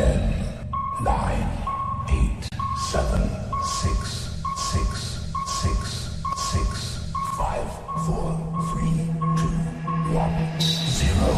[0.00, 0.16] Ten,
[1.04, 1.44] nine,
[2.08, 2.48] eight,
[2.90, 3.20] seven,
[3.62, 5.20] six, six,
[5.60, 5.76] six,
[6.38, 7.00] six,
[7.36, 7.68] five,
[8.06, 8.32] four,
[8.70, 8.96] three,
[9.36, 9.52] two,
[10.16, 10.32] one,
[10.88, 11.36] zero.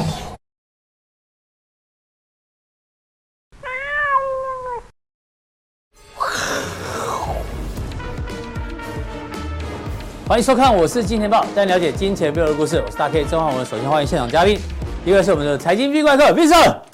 [10.29, 12.81] 欢迎收看，我是金钱豹，带你了解金钱背后的故事。
[12.87, 13.67] 我是大 K 曾焕文。
[13.67, 14.61] 首先欢迎现场嘉宾，
[15.05, 16.92] 一位是我们的财经 V 怪客 Vincent，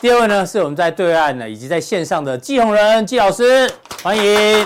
[0.00, 3.68] 第二位呢是我们在对岸呢以及在线上的季宏仁季老师，
[4.00, 4.64] 欢迎。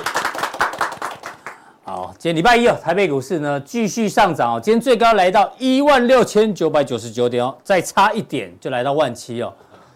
[1.83, 9.51] 好，今天礼拜一哦，台北股市呢继续上涨哦，今天最高来到一万六千九百九十九点哦，再差一点就来到万七哦。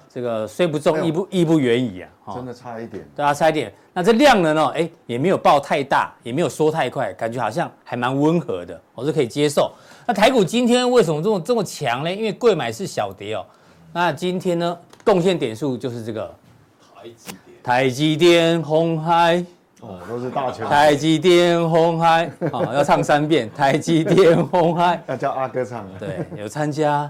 [0.09, 2.33] 这个虽不中，亦不亦不远矣啊！
[2.35, 3.71] 真的差一点，对啊，差一点。
[3.93, 4.73] 那这量能呢？
[4.75, 9.71] 哎，也没有爆太大，也没有缩太快，感觉好像还蛮温和的，我是可以接受。
[10.07, 12.11] 那台股今天为什么这么这么强呢？
[12.11, 13.45] 因为贵买是小跌哦。
[13.93, 16.35] 那今天呢，贡献点数就是这个
[16.83, 19.47] 台积电、台积电、红海
[19.81, 20.69] 哦，都是大强。
[20.69, 23.49] 台积电、鸿海啊，要唱三遍。
[23.55, 25.87] 台积电、红海要叫阿哥唱。
[26.01, 27.09] 对，有参加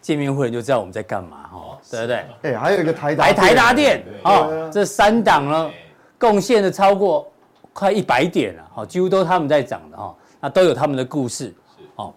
[0.00, 1.78] 见面会就知道我们在干嘛哈。
[1.88, 2.24] 对不对？
[2.42, 5.70] 哎，还有一个台达台台达电哦，这三档呢，
[6.18, 7.30] 贡献的超过
[7.72, 11.54] 快一百点了，哈，几乎都是他们在涨的哈，那都有他们的故事，
[11.94, 12.12] 哦，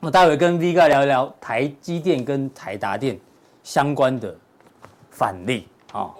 [0.00, 3.16] 那待会跟 V 哥聊一聊台积电跟台达电
[3.62, 4.34] 相关的
[5.14, 6.10] 范例，啊，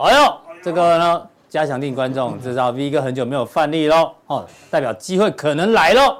[0.00, 6.18] 哎呦，这个呢，加强定观众知道 V 哥很久没有范例喽，哦，代表机会可能来喽，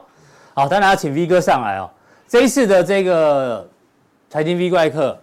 [0.55, 1.89] 好，当然要请 V 哥上来哦，
[2.27, 3.69] 这一次的这个
[4.29, 5.17] 财经 V 怪客。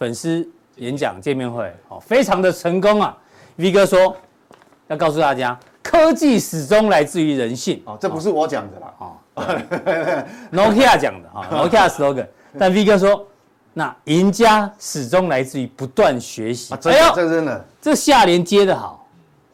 [0.00, 3.14] 粉丝演讲见面会，哦，非常的成功啊
[3.56, 4.16] ！V 哥说
[4.88, 7.82] 要告诉大家，科技始终来自于人性。
[7.84, 9.12] 哦，这不是我讲的啦，哦，
[10.50, 12.26] Nokia 讲的哈，Nokia slogan。
[12.58, 13.26] 但 V 哥说，
[13.72, 16.74] 那赢家始终来自于不断学习。
[16.74, 19.06] 哎呦，这真的，这下联接的好，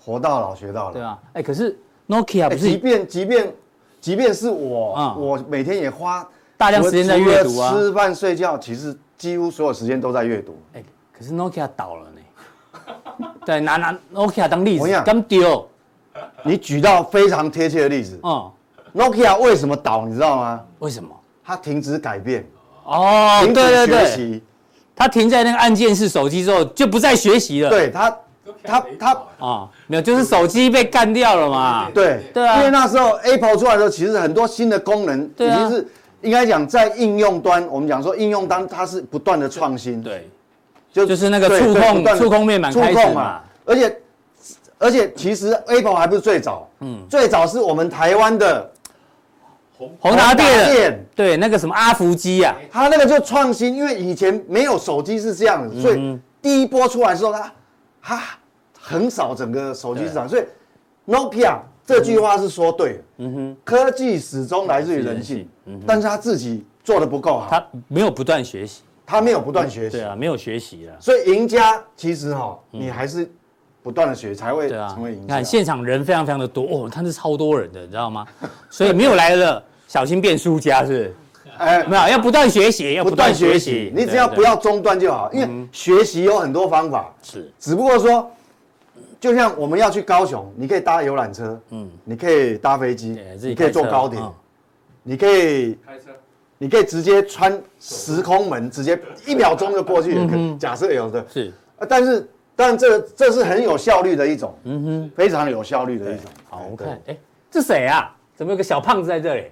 [0.05, 1.19] 活到老学到老，对吧？
[1.35, 1.79] 哎，可是
[2.09, 3.55] Nokia 不是，即便即便
[4.01, 8.97] 即便是我，我每天也花大量时间在阅读啊，吃饭睡觉，其实。
[9.19, 10.55] 几乎所有时间都在阅读。
[10.75, 13.25] 哎，可是 Nokia 倒了呢。
[13.47, 15.67] 对，拿拿 Nokia 当例子，刚丢。
[16.43, 18.21] 你举到非常贴切的例子。
[18.23, 18.53] 嗯。
[18.95, 20.05] Nokia 为什么倒？
[20.05, 20.61] 你知道吗？
[20.81, 21.09] 为什么？
[21.43, 22.47] 它停止改变。
[22.87, 24.43] 哦，对对对。
[24.95, 27.69] 他停在那个按键式手机之后，就不再学习了。
[27.69, 28.17] 对他，
[28.63, 31.91] 他他啊，没有，就是手机被干掉了嘛。
[31.93, 32.59] 对对啊。
[32.59, 35.87] 因为那时候 Apple 出来的时候，其实很多新的功能已经是。
[36.23, 40.29] 应该讲，在应用端，我们讲说应用端它是不断的创新，对，
[40.91, 43.97] 就就是那个触控触控面板开始嘛，而且
[44.79, 48.69] 而且其实 Apple 还不是最早，嗯，最早是我们台湾的
[49.77, 57.53] 宏达电，对，那个什么阿福机啊，它那个就创新，因为以前没有手机是这样的，所以第一波出来的时候，它
[58.03, 58.23] 它
[58.81, 60.45] 横扫整个手机市场，所以
[61.07, 61.59] Nokia。
[61.87, 73.31] 这句话是说对的，嗯哼，科技始终来自于人性，嗯，但是他自己做的不够好，他没有不断学习，他没有不断学习，对啊，没有学习了，所以赢家其实哈，你还是
[73.87, 75.23] 不断的学才会成为赢家。
[75.23, 78.27] 你看现场人非常非常的多哦，他是超多人的，你知道吗？
[78.69, 81.15] 所以没有来了小心变输家，是？
[81.57, 88.29] 哎，没有，要不断学习，要不断学习，你只要不要中断就好，因为学习有很多方法，是，只不过说。
[89.19, 94.21] 就像我们要去高雄，你可以搭游览车，嗯，你可以搭飞机，你可以坐高铁，
[95.03, 96.11] 你可以开车，
[96.59, 100.19] 你可以直接穿时空门，直接一秒钟就过去。
[100.59, 101.53] 假设有的是，
[101.89, 106.25] 但是，但这这是很有效率的一种，嗯哼，非常有效率的一种。
[106.49, 107.17] 好，我看，哎，
[107.51, 108.11] 这谁啊？
[108.35, 109.45] 怎么有个小胖子在这里？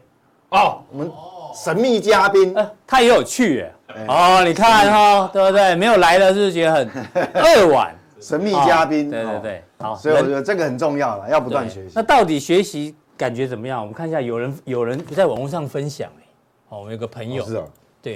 [0.49, 1.13] 哦，我们
[1.55, 2.55] 神秘嘉宾，
[2.87, 5.75] 他也有趣，哎，哦，你看哈，对不对？
[5.75, 6.91] 没有来的是不是觉得很
[7.35, 7.95] 扼腕？
[8.21, 11.93] 神秘嘉宾，对对对，好，所以我觉得这个很重要了，要不断学习。
[11.95, 13.81] 那到底学习感觉怎么样？
[13.81, 16.25] 我们看一下，有人有人在网络上分享，哎，
[16.71, 17.63] 哦，我们有个朋友，是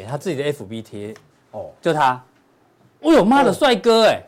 [0.09, 1.15] 他自己的 FB 贴，
[1.51, 2.23] 哦，就他，
[3.01, 4.23] 哦呦妈的帅哥，哎，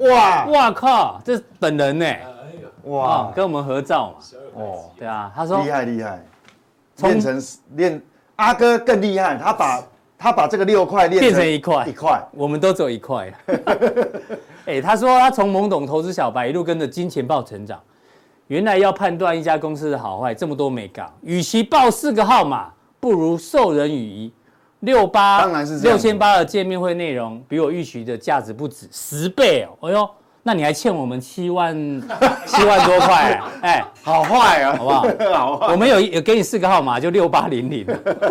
[0.00, 0.46] 哇。
[0.46, 2.06] 哇靠，这是本人呢，
[2.84, 6.24] 哇，跟我们合照嘛，哦，对啊，他说厉害厉害，
[7.02, 7.42] 练成
[7.76, 8.02] 练
[8.36, 9.82] 阿哥更厉害，他把。
[10.22, 13.32] 他把这个六块变成一块，一块，我们都只有一块。
[14.68, 17.80] 哎，他说他从懵懂投资小白一路跟着金钱豹成长，
[18.48, 22.70] 原来要判断一家公司的好坏，这么多美感，与其报四个号码，
[23.00, 24.32] 不如授人以渔。
[24.80, 29.88] 六八，当然是六千八的见面会内容，比我预期的价值不止十倍哦。
[29.88, 30.08] 哎呦，
[30.42, 31.74] 那你还欠我们七万
[32.46, 35.06] 七万多块， 哎，好坏啊，好不好？
[35.34, 35.72] 好坏。
[35.72, 37.84] 我们有有给你四个号码，就六八零零。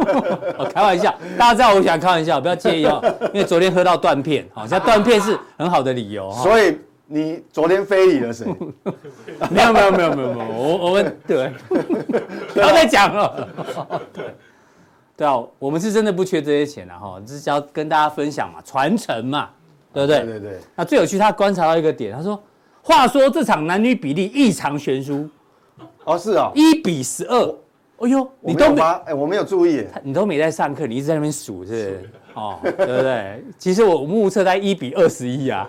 [0.57, 2.99] 我开玩笑，大家知道我想开玩笑，不要介意哦。
[3.33, 6.31] 因为昨天喝到断片，好，像断片是很好的理由。
[6.31, 6.75] 所以
[7.05, 8.47] 你昨天非礼了谁？
[9.51, 11.51] 没有没有没有没有没有，我我们对，
[12.53, 13.47] 不要再讲了。
[14.11, 14.25] 对
[15.19, 19.49] 对啊，我们是真的不缺这些钱啊，哈，只是要跟大家分享嘛，传承嘛。
[19.91, 20.19] 对不对？
[20.19, 20.59] 对对对。
[20.75, 22.39] 那最有趣，他观察到一个点，他说
[22.79, 25.27] ：“话说这场男女比例异常悬殊，
[26.03, 27.55] 哦，是哦，一比十二。
[27.97, 32.07] 哎呦，你都没哎，我没有注意，你都没在上课，你一直在那边数，是？
[32.35, 33.43] 哦，对不对？
[33.57, 35.67] 其实我目测在一比二十一啊。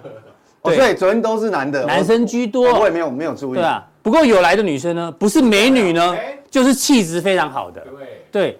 [0.62, 2.78] 对，所以昨天都是男的，男生居多。
[2.78, 3.54] 我也没有没有注意。
[3.54, 6.14] 对啊，不过有来的女生呢，不是美女呢，
[6.50, 7.80] 就是气质非常好的。
[7.80, 8.58] 对对。”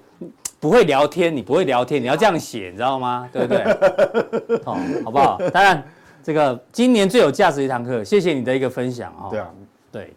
[0.61, 3.29] 不会聊天，你不会聊天，你要这样写，你知道吗？
[3.33, 3.63] 对不对？
[4.67, 5.41] 哦，好不好？
[5.53, 5.83] 当然，
[6.23, 9.31] 这个今年最有价值的一堂课，谢谢你的一个分享啊。
[9.31, 9.49] 对啊，
[9.91, 10.15] 对，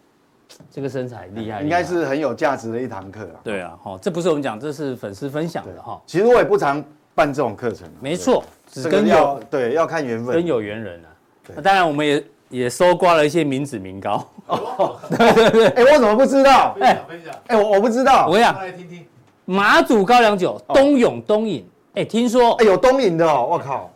[0.70, 3.40] 这个身材厉害，应该是很有价值的一堂课啊。
[3.42, 5.98] 对啊，哦，这不是我们讲，这是粉丝分享的哈。
[6.04, 7.88] 其实我也不常办这种课程。
[8.00, 11.08] 没错，只跟有对要看缘分，跟有缘人啊。
[11.54, 14.28] 那当然，我们也也搜刮了一些名脂名膏。
[14.46, 15.66] 哦，对对对。
[15.68, 16.76] 哎，我怎么不知道？
[16.82, 17.02] 哎，
[17.46, 18.28] 哎，我我不知道。
[18.28, 19.06] 我讲，来听听。
[19.46, 23.90] 马祖高粱酒，东永东饮，哎，听说哎有东饮的哦，我靠，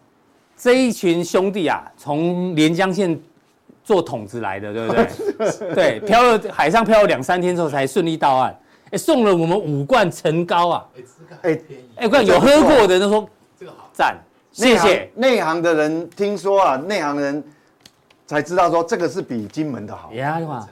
[0.56, 3.18] 这一群兄弟啊，从连江县
[3.82, 5.74] 做桶子来的，对不对？
[5.74, 8.54] 对，漂了海上漂了两三天之后才顺利到岸，
[8.90, 10.86] 哎，送了我们五罐陈高啊，
[11.40, 11.58] 哎，
[11.96, 13.28] 哎，罐有喝过的都说
[13.58, 13.88] 这个好。
[13.92, 14.18] 赞，
[14.52, 15.10] 谢谢。
[15.14, 17.42] 内行的人听说啊，内行的人
[18.26, 20.68] 才知道说这个是比金门的好，呀嘛，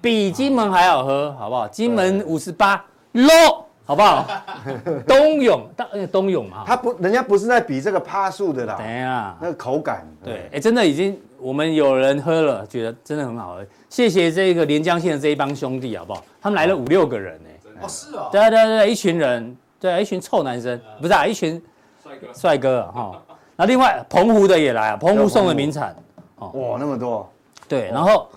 [0.00, 1.68] 比金门还好喝，好不好？
[1.68, 2.84] 金门五十八
[3.14, 3.67] low。
[3.88, 4.26] 好不好？
[5.08, 8.74] 冬泳，冬冬泳嘛，他不，人家不是在比这个趴数的啦。
[8.76, 13.66] 等一下，那个口感，对，哎，真的已经，我们有人喝了，觉得真的很好喝。
[13.88, 16.22] 谢谢这个连江县的这一帮兄弟，好不好？
[16.38, 21.62] 他们来了五六个人，哎，哦，是哦，对对对，一群人，对，一群臭男生，不是啊，一群
[22.02, 23.22] 帅哥，帅哥哈。
[23.56, 25.96] 那另外澎湖的也来啊，澎湖送的名产，
[26.36, 27.26] 哦，哇，那么多，
[27.66, 28.28] 对，然后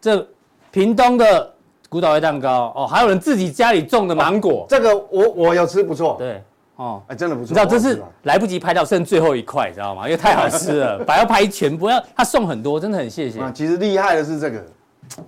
[0.00, 0.24] 这
[0.70, 1.51] 屏东的。
[1.92, 6.42] 古岛味蛋糕哦，还有人自己家里种的芒果，这个我我有吃不错，对，
[6.76, 7.48] 哦，哎，真的不错。
[7.48, 10.04] 你知道这是来不及拍到，剩最后一块，知道吗？
[10.06, 13.38] 因为太好吃了， 把要拍全部，要他送很多，真的很谢谢。
[13.52, 14.64] 其实厉害的是这个，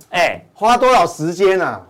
[0.08, 1.82] 哎，花多少时间啊？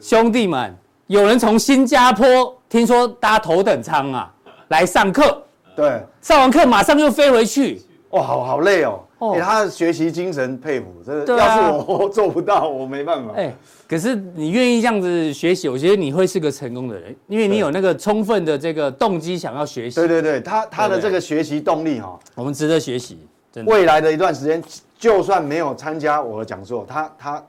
[0.00, 0.72] 兄弟们，
[1.08, 4.32] 有人从新加坡听说搭头等舱啊
[4.68, 5.42] 来上课，
[5.74, 9.00] 对，上完课马上又飞回去，哇，好好累哦。
[9.34, 11.36] 给他的学习精神佩服，真的。
[11.36, 13.32] 要是我做不到，我没办法。
[13.36, 13.54] 哎。
[13.88, 19.96] 可是你愿意这样子学习，我觉得你会是个成功的人，因为你有那个充分的这个动机想要学习。
[19.96, 23.18] 对对对，他他的这个学习动力哈，我们值得学习。
[23.66, 24.64] 未来的一段时间，
[24.98, 27.44] 就算没有参加我的讲座，他他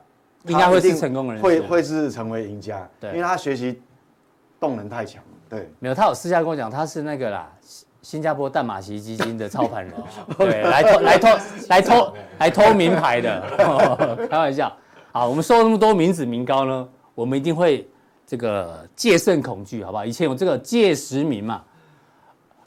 [0.46, 2.86] 应该会是成功的人，会会是成为赢家。
[3.00, 3.80] 对，因为他学习
[4.60, 5.22] 动能太强。
[5.48, 7.50] 对，没有，他有私下跟我讲，他是那个啦，
[8.04, 9.94] 新加坡淡马锡基金的操盘人，
[10.36, 11.28] 对，来偷来偷
[11.68, 14.70] 来偷来偷名牌的， 开玩笑。
[15.10, 17.88] 好，我们收那么多民脂民膏呢，我们一定会
[18.26, 20.04] 这个戒慎恐惧，好不好？
[20.04, 21.62] 以前有这个戒十名嘛，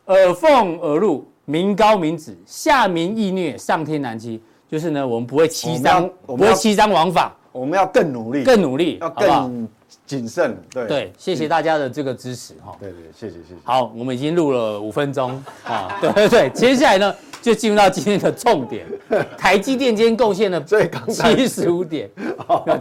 [0.07, 4.41] 耳奉耳入，民高民脂，下民易虐，上天难欺。
[4.69, 9.67] 就是呢，我们不会欺张，不会欺张枉法，我们要更努力，更努力，要更
[10.05, 10.57] 谨慎。
[10.69, 12.75] 对对，谢谢大家的这个支持哈。
[12.79, 13.55] 对对，谢谢谢谢。
[13.63, 17.15] 好，我们已经录了五分钟啊， 对对对，接下来呢？
[17.39, 18.85] 就进入到今天的重点，
[19.37, 20.61] 台积电今天贡献了
[21.07, 22.09] 七十五点，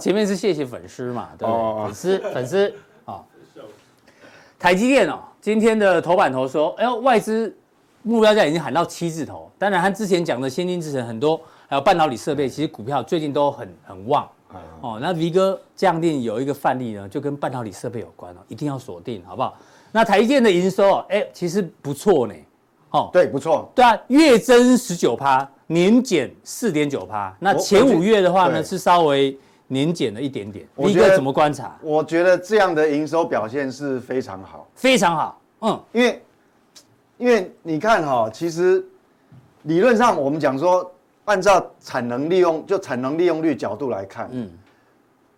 [0.00, 1.84] 前面是谢谢粉丝嘛，对不对？
[1.84, 3.22] 粉丝粉丝啊，
[4.58, 7.54] 台积电哦，今天的头版头说，哎呦，外资
[8.02, 14.28] 目标价已经喊到七字头，当然他之前讲的先进制程很多，还有半导体设备，其实股票最近都很很旺
[14.80, 14.98] 哦。
[15.00, 19.56] 那 V 哥降定有一个范例呢，就跟半导体设备有关哦，一定要锁定，好不好？
[19.92, 22.34] 那台积电的营收哎，其实不错呢。
[22.90, 27.36] 哦，对，不错，对啊，月增十九趴，年减四点九趴。
[27.40, 29.36] 那前五月的话呢，是稍微
[29.66, 30.66] 年减了一点点。
[30.76, 31.76] 你觉得怎么观察？
[31.82, 35.40] 我觉得这样的营收表现是非常好，非常好。
[35.60, 36.22] 嗯，因为
[37.18, 38.82] 因为你看哈，其实
[39.62, 40.88] 理论上我们讲说，
[41.26, 44.50] 按照产能利用就产能利用率角度来看，嗯，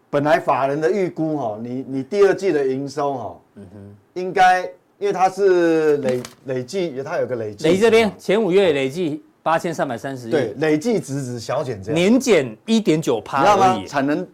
[0.09, 4.71] 本来法人的预估哈，你你第二季的营收哈，嗯哼，应该。
[5.00, 7.68] 因为它是累累计，它有个累计。
[7.68, 10.30] 累这边前五月累计八千三百三十亿。
[10.33, 11.95] 对，累计值值小减这样。
[11.95, 13.87] 年减一点九趴而已。
[13.87, 14.26] 产能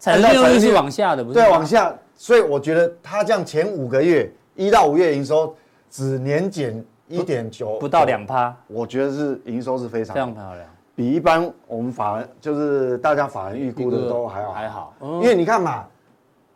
[0.00, 1.34] 产能利用率是往下的，不是？
[1.34, 1.96] 对，往下。
[2.16, 5.54] 所以我觉得它这样前五个月一到五月营收
[5.88, 8.52] 只年减一点九，不到两趴。
[8.66, 10.66] 我觉得是营收是非常非常漂亮，
[11.00, 15.86] 比一般我们法人就是大家法人预估的都还好，还好，因为你看嘛，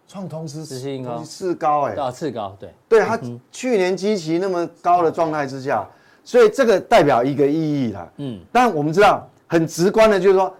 [0.06, 3.18] 创通是是新高，是高哎，啊，次高，对，对，它
[3.50, 5.88] 去年基期那么高的状态之下，
[6.22, 10.54] 所以这个代表一个意义啦，嗯，但我们知道很直观的就是说，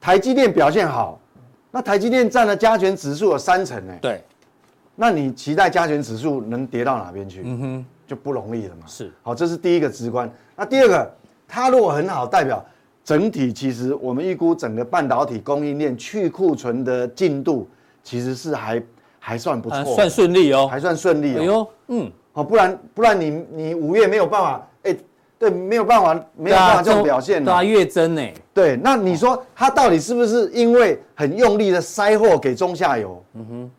[0.00, 1.18] 台积电表现好，
[1.72, 4.24] 那台积电占了加权指数有三成哎，对，
[4.94, 7.42] 那你期待加权指数能跌到哪边去？
[7.44, 11.12] 嗯哼，就不容易了嘛，是，好，这是第一个直观，那第二个。
[11.46, 12.64] 它如果很好，代表
[13.04, 17.68] 整体其实我们预估整个半导体供应链去库存的进度
[18.02, 18.82] 其实是还
[19.20, 21.40] 还算不错，算顺利哦，还算顺利哦。
[21.40, 24.96] 哎呦，嗯，好，不然不然你你五月没有办法，哎，
[25.38, 28.22] 对，没有办法没有办法这种表现，对啊，月增呢？
[28.52, 33.22] 对，那你说它到底是不是因为很用力的塞货给中下游？
[33.34, 33.70] 嗯哼，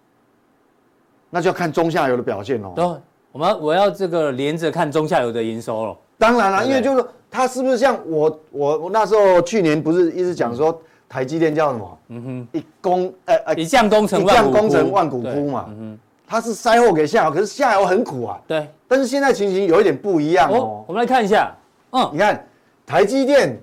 [1.32, 2.74] 那就要看中下游的表现哦。
[2.76, 2.86] 对，
[3.32, 5.98] 我们我要这个连着看中下游的营收了。
[6.18, 7.06] 当然了，因为就是。
[7.32, 11.98] 它是不是像我我我那时候去年不是一直讲说台积电叫什么？
[12.08, 15.66] 嗯哼，一功呃呃一将功成一将功成万骨枯嘛。
[15.68, 18.40] 嗯哼，它是塞货给下游，可是下游很苦啊。
[18.48, 18.66] 对。
[18.88, 20.86] 但是现在情形有一点不一样哦。
[20.88, 21.54] 我们来看一下，
[21.92, 22.48] 嗯，你看
[22.86, 23.60] 台积电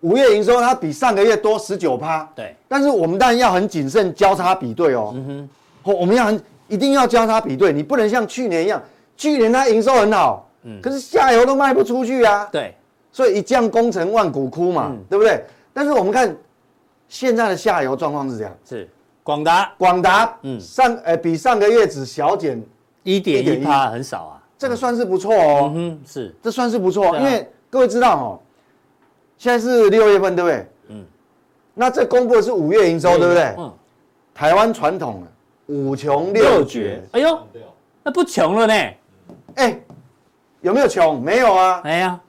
[0.00, 2.26] 五月营收它比上个月多十九趴。
[2.34, 2.56] 对。
[2.68, 5.12] 但是我们当然要很谨慎交叉比对哦。
[5.14, 5.48] 嗯
[5.84, 5.92] 哼。
[5.92, 8.82] 我们要很一定要交叉比对，你不能像去年一样，
[9.14, 12.48] 去年它营收很好，嗯，可是下游都卖不出去啊。
[12.52, 12.74] 对。
[13.10, 15.42] 所以一将功成万骨枯嘛，嗯、对不对？
[15.72, 16.36] 但是我们看
[17.08, 18.88] 现在的下游状况是这样：是。
[19.22, 22.62] 广达，广达，嗯，上呃比上个月只小减
[23.02, 25.72] 一点一趴，很少啊，这个算是不错哦。
[25.74, 28.40] 嗯，是，这算是不错，啊、因为各位知道哦，
[29.36, 30.66] 现在是六月份，对不对？
[30.88, 31.04] 嗯，
[31.74, 33.54] 那这公布的是五月营收，对，不对？
[33.58, 33.72] 嗯，
[34.34, 35.22] 台湾传统
[35.66, 37.38] 五穷六绝，哎呦，
[38.02, 38.74] 那不穷了呢？
[39.56, 39.80] 哎，
[40.68, 41.20] 有没有穷？
[41.20, 42.20] 没有啊，哎呀。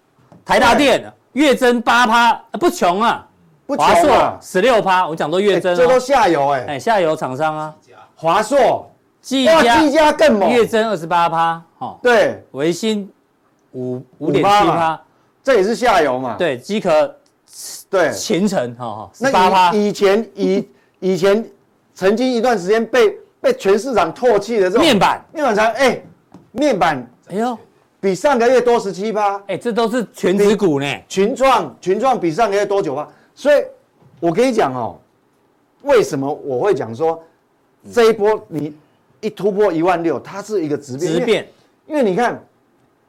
[0.45, 3.27] 台大电月增八趴，不穷啊，
[3.67, 7.75] 不穷啊，十六趴，我讲都月增，这都下游哎，哎下游厂商啊，
[8.15, 8.89] 华硕、
[9.21, 13.07] 技嘉、技嘉更猛，月增二十八趴，哈，对，维新
[13.73, 14.99] 五五点七趴，
[15.43, 17.15] 这也是下游嘛，对，机壳
[17.91, 20.67] 对，前程哈哈，十八趴，以前以
[20.99, 21.45] 以前
[21.93, 26.01] 曾经一段时间被被全市场唾弃的这种面板，面板厂，哎，
[26.53, 27.55] 面板，哎呦。
[28.01, 30.85] 比上个月多十七趴，哎，这都是权值股呢。
[31.07, 33.61] 群创，群创比上个月多九趴，所以，
[34.19, 34.97] 我跟你讲哦，
[35.81, 37.21] 为什么我会讲说，
[37.91, 38.73] 这一波你
[39.19, 41.13] 一突破一万六，它是一个质变。
[41.13, 41.47] 质变，
[41.87, 42.41] 因为你看，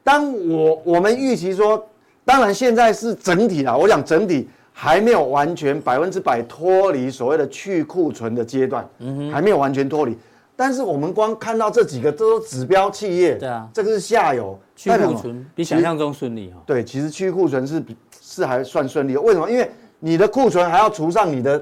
[0.03, 1.81] 当我我们预期说，
[2.25, 10.17] 当然现在是整体啦，我讲整体还没有完全百分之百脱离所谓的去库存的阶段，嗯哼，还没有完全脱离。
[10.61, 16.61] 但是我们光看到这几个都是指标企业，对啊，这个是下游去库存比想象中顺利哈。
[16.67, 19.21] 对，其实去库存是比是还算顺利的。
[19.21, 19.49] 为什么？
[19.49, 21.59] 因为你的库存还要除上你的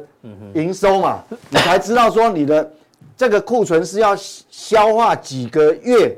[0.54, 2.70] 营收嘛， 你才知道说你的
[3.16, 6.14] 这个库存是要消化几个月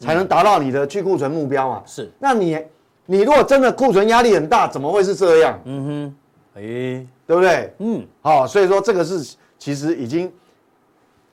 [0.00, 1.84] 才能达到你的去库存目标嘛。
[1.86, 2.10] 是。
[2.18, 2.58] 那你
[3.06, 5.56] 你如果真的库存压力很大，怎么会是这样？
[5.66, 6.14] 嗯哼，
[6.56, 7.72] 哎，对不对？
[7.78, 10.28] 嗯，好，所以说这个是其实已经。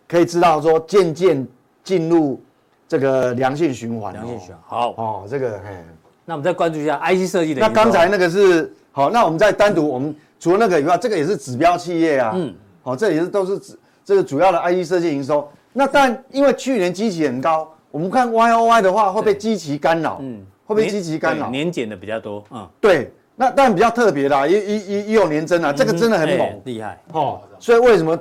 [0.08, 1.48] 可以知道说，渐渐
[1.84, 2.42] 进入
[2.88, 4.14] 这个良性循环。
[4.14, 5.76] 良性循环，好哦，这个嘿。
[6.24, 7.62] 那我们再关注一下 IC 设计的。
[7.62, 12.32] 那刚才那个是好，那我们再单独，我们除了那个以外，这个也是指标企业啊。
[12.36, 12.54] 嗯。
[12.84, 15.50] 好，这也是都是指这个主要的 IC 设计营收。
[15.74, 20.20] 那但因为去年基期很高，我们看 YOY 的话会被基期干扰。
[20.22, 20.46] 嗯。
[20.66, 21.50] 会被基期干扰。
[21.50, 22.44] 年减的比较多。
[22.52, 22.68] 嗯。
[22.80, 26.98] 对，那但比较特别啦，也也也也有年增啊，这个真的很猛，厉害。
[27.14, 28.18] 哦，所以为什么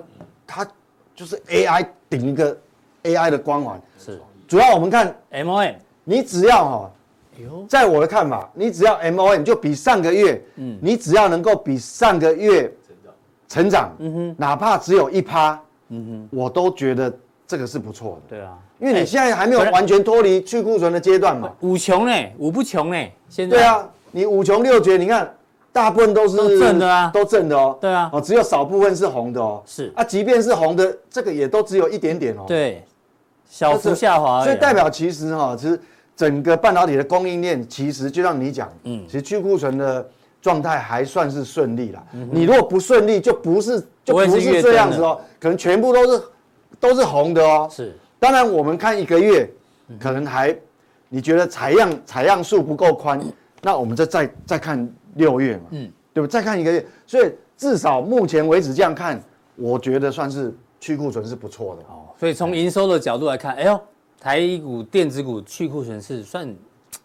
[0.47, 0.67] 它？
[1.17, 2.57] 就是 AI 顶一个
[3.03, 6.91] AI 的光环，是主要我们看 MOM，你只要哈，
[7.67, 12.71] 在我的看法，你只要 MOM 就比上个月，嗯，你只要能够比上个月
[13.49, 15.59] 成长，嗯哼，哪怕只有一趴，
[15.89, 17.13] 嗯哼，我都觉得
[17.47, 18.37] 这个是不错的。
[18.37, 21.51] 对啊，因为你现在还没有完全脱离去库存的阶段嘛。
[21.61, 23.57] 五穷呢，五不穷呢，现在。
[23.57, 25.33] 对啊，你五穷六绝，你看。
[25.77, 27.77] 大部分都是正的啊，都正的哦。
[27.79, 29.63] 对啊，哦，只有少部分是红的哦。
[29.67, 32.45] 是啊，即便是红的，这个也都只有一点点哦。
[32.47, 32.83] 对，
[33.47, 34.43] 小幅下滑。
[34.43, 35.79] 所以代表其实哈，其实
[36.17, 40.09] 整个半导体的供应链，其实就像你讲，嗯，其实去库存的
[40.41, 42.03] 状态还算是顺利啦。
[42.31, 46.23] 你如果不顺利，就不是就不是这样子哦，可能全部都是
[46.81, 47.69] 都是红的哦。
[47.71, 49.47] 是，当然我们看一个月，
[50.01, 50.57] 可能还
[51.11, 53.21] 你觉得采样采样数不够宽，
[53.61, 54.91] 那我们再再再看。
[55.17, 56.27] 六月嘛，嗯，对不？
[56.27, 59.21] 再看一个月，所以至少目前为止这样看，
[59.57, 62.09] 我觉得算是去库存是不错的哦。
[62.19, 63.81] 所以从营收的角度来看，哎呦，
[64.21, 66.55] 台股电子股去库存是算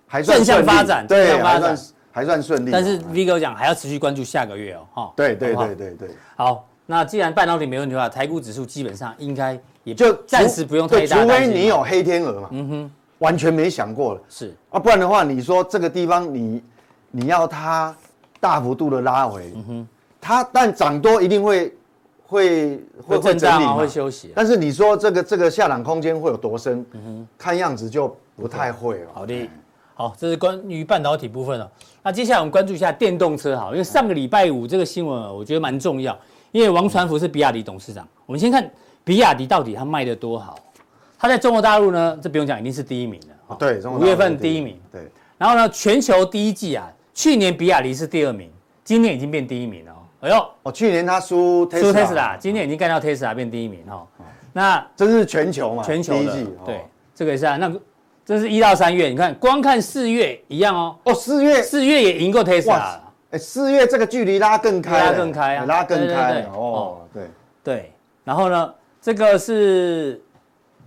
[0.07, 1.77] 还算正向发展，对，还算
[2.11, 2.71] 还算顺利。
[2.71, 5.13] 但是 V 哥讲还要持续关注下个月哦，哈。
[5.15, 6.09] 对对对对对。
[6.35, 11.21] 好，那既然半导体没问题的话，台股指数基本上应该也就暂时不用太大。
[11.21, 14.21] 除非你有黑天鹅嘛，嗯哼，完全没想过了。
[14.27, 16.61] 是啊，不然的话，你说这个地方你
[17.11, 17.95] 你要它
[18.39, 19.53] 大幅度的拉回，
[20.19, 21.71] 它但涨多一定会。
[22.31, 24.31] 会会会整理，会休息。
[24.33, 26.79] 但是你说这个这个下档空间会有多深？
[26.93, 29.09] 嗯哼，看样子就不太会了。
[29.13, 29.49] 好的，
[29.95, 31.69] 好，这是关于半导体部分了。
[32.01, 36.17] 那接下来我们关注一下电动车，好，因为上个礼拜五这个新闻我觉得蛮重要，
[36.53, 38.07] 因为王传福是比亚迪董事长。
[38.25, 38.65] 我们先看
[39.03, 40.57] 比亚迪到底它卖的多好？
[41.19, 43.55] 它在中国大陆呢，这不用讲，一定是第一名的。
[43.59, 44.79] 对，五月份第一名。
[44.89, 45.11] 对。
[45.37, 48.49] 然后呢，全球第一季啊，去年比亚迪是第二名，
[48.83, 49.91] 今年已经变第一名了。
[50.21, 54.07] 哎呦，哦，去年他输输 Tesla，，今年已经干掉 Tesla 变第一名哈。
[54.53, 55.83] 那这是全球嘛？
[55.83, 56.81] 全球的，对，
[57.15, 57.57] 这个也是啊。
[57.57, 57.73] 那
[58.23, 60.95] 这是一到三月，你看光看四月一样哦。
[61.05, 63.01] 哦，四月四月也赢过特斯拉。
[63.31, 66.45] 哎，四月这个距离拉更开，拉更开啊，拉更开。
[66.53, 67.23] 哦，对
[67.63, 67.91] 对。
[68.23, 70.21] 然后呢，这个是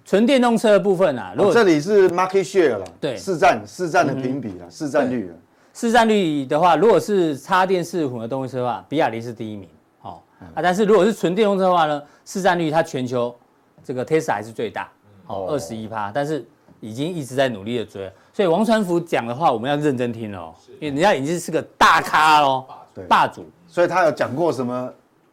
[0.05, 1.33] 纯电动车的部分啊。
[1.37, 5.35] 如果这里是 market share 了，对，市占市占的评比了，市占率了。
[5.75, 9.69] 市占率的话，如果是插电式混合动力车的话，比亚迪是第一名，
[10.03, 10.21] 哦，
[10.55, 13.35] 啊，但是如果是纯电动车的话呢，市占率它全球
[13.83, 14.89] 这个 Tesla 还是最大，
[15.27, 16.47] 哦，二十一趴，但是
[16.79, 22.65] 已经一直在努力的追，所以王传福讲的话我们要认真听哦，因为人家已经是个大咖喽，
[23.09, 24.93] 霸主，所以他有讲过什么？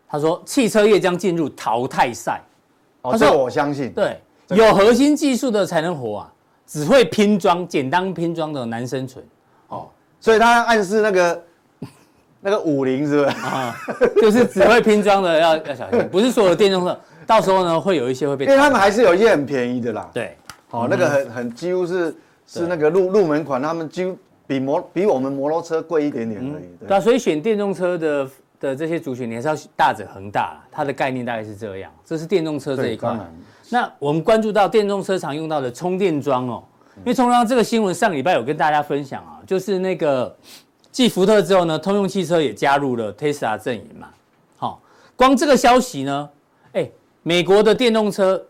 [0.10, 2.42] 他说汽车业将进入淘汰赛，
[3.04, 4.20] 他说我相信，对，
[4.50, 6.34] 有核心技术的才能活啊，
[6.66, 9.24] 只会拼装、简单拼装的难生存，
[9.68, 9.88] 哦。
[10.22, 11.44] 所以他暗示那个
[12.40, 13.76] 那个五菱是不是啊？
[14.22, 16.98] 就是只会拼装的要要小心，不是所有的电动车，
[17.28, 18.46] 到时候呢会有一些会被。
[18.46, 20.10] 因为他们还是有一些很便宜的啦。
[20.14, 20.38] 对，
[20.70, 22.16] 好，那个很很几乎是
[22.48, 26.88] 是那个入入门款，他们几乎比摩比我们摩托车贵一点点而已。
[26.88, 28.28] 对啊，所以选电动车的
[28.60, 31.92] 的这些族群，你还是要大者恒大，它的概念大概是这样。
[32.06, 33.16] 这是电动车这一块。
[33.70, 36.64] 那我们关注到电动车常用到的充电桩哦。
[36.98, 40.34] 因为充电桩这个新闻上礼拜有跟大家分享啊，就是那个
[40.94, 44.08] 继福特之后呢，通用汽车也加入了 Tesla 阵营嘛。
[44.56, 44.82] 好，
[45.14, 46.30] 光这个消息呢，
[46.72, 46.90] 哎，
[47.22, 48.42] 美国的电动车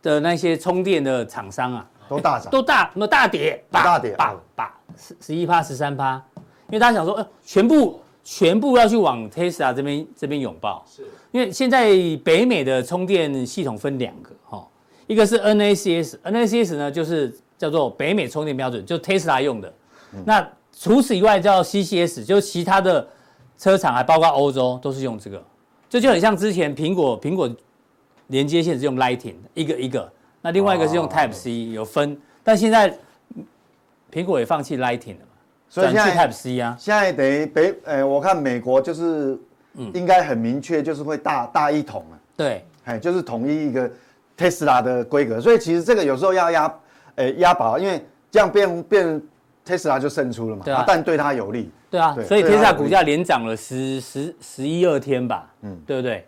[0.00, 11.02] 的那些充电的厂商啊，都大涨，都大什么大跌，大跌，八八十十一趴十三趴，因为大家想说，呃，全部全部要去往 Tesla 这边这边拥抱，是
[11.32, 11.90] 因为现在
[12.24, 14.66] 北美的充电系统分两个，哈，
[15.06, 17.38] 一个是 NACS，NACS 呢就是。
[17.58, 19.72] 叫做北美充电标准，就 Tesla 用的。
[20.16, 23.06] 嗯、那除此以外叫 CCS，就其他的
[23.58, 25.42] 车厂还包括欧洲都是用这个。
[25.88, 27.48] 这就很像之前苹果苹果
[28.28, 30.10] 连接线是用 Lightning 一个一个，
[30.42, 32.20] 那另外一个是用 Type C 有分。
[32.42, 32.92] 但现在
[34.12, 35.36] 苹果也放弃 Lightning 了嘛，
[35.68, 36.76] 所以转去 Type C 啊。
[36.78, 39.38] 现在等于北呃，我看美国就是
[39.94, 42.18] 应该很明确，就是会大大一统了。
[42.36, 43.90] 对，哎，就是统一一个
[44.36, 45.40] Tesla 的规格。
[45.40, 46.74] 所以其实这个有时候要压。
[47.16, 49.22] 哎，押宝，因为这样变变，
[49.66, 50.62] 特斯拉就胜出了嘛。
[50.64, 51.70] 对啊，但对它有利。
[51.90, 55.52] 对啊，所以特斯拉股价连涨了十十十一二天吧。
[55.62, 56.24] 嗯，对不对？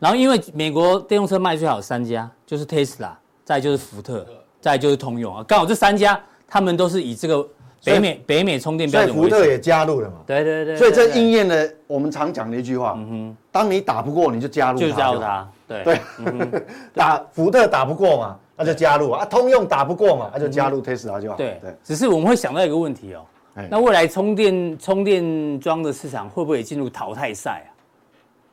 [0.00, 4.26] 然后因为美国电动车卖最好三家，就是特斯拉，再就是福特，
[4.60, 5.44] 再就是通用啊。
[5.46, 7.46] 刚好这三家，他们都是以这个
[7.84, 9.14] 北美北美充电标准。
[9.14, 10.16] 所以福特也加入了嘛。
[10.26, 10.76] 对对对。
[10.76, 12.94] 所以这应验了我们常讲的一句话。
[12.96, 13.36] 嗯哼。
[13.50, 14.78] 当你打不过，你就加入。
[14.78, 15.48] 就加入它。
[15.66, 15.84] 对。
[15.84, 16.00] 对。
[16.94, 18.36] 打福特打不过嘛。
[18.62, 21.36] 那就加入啊，通用打不过嘛，那就加入 Tesla 就好。
[21.38, 23.24] 对对，只是我们会想到一个问题哦，
[23.70, 27.72] 那未来充电充电桩的市场会不会进入淘汰赛啊？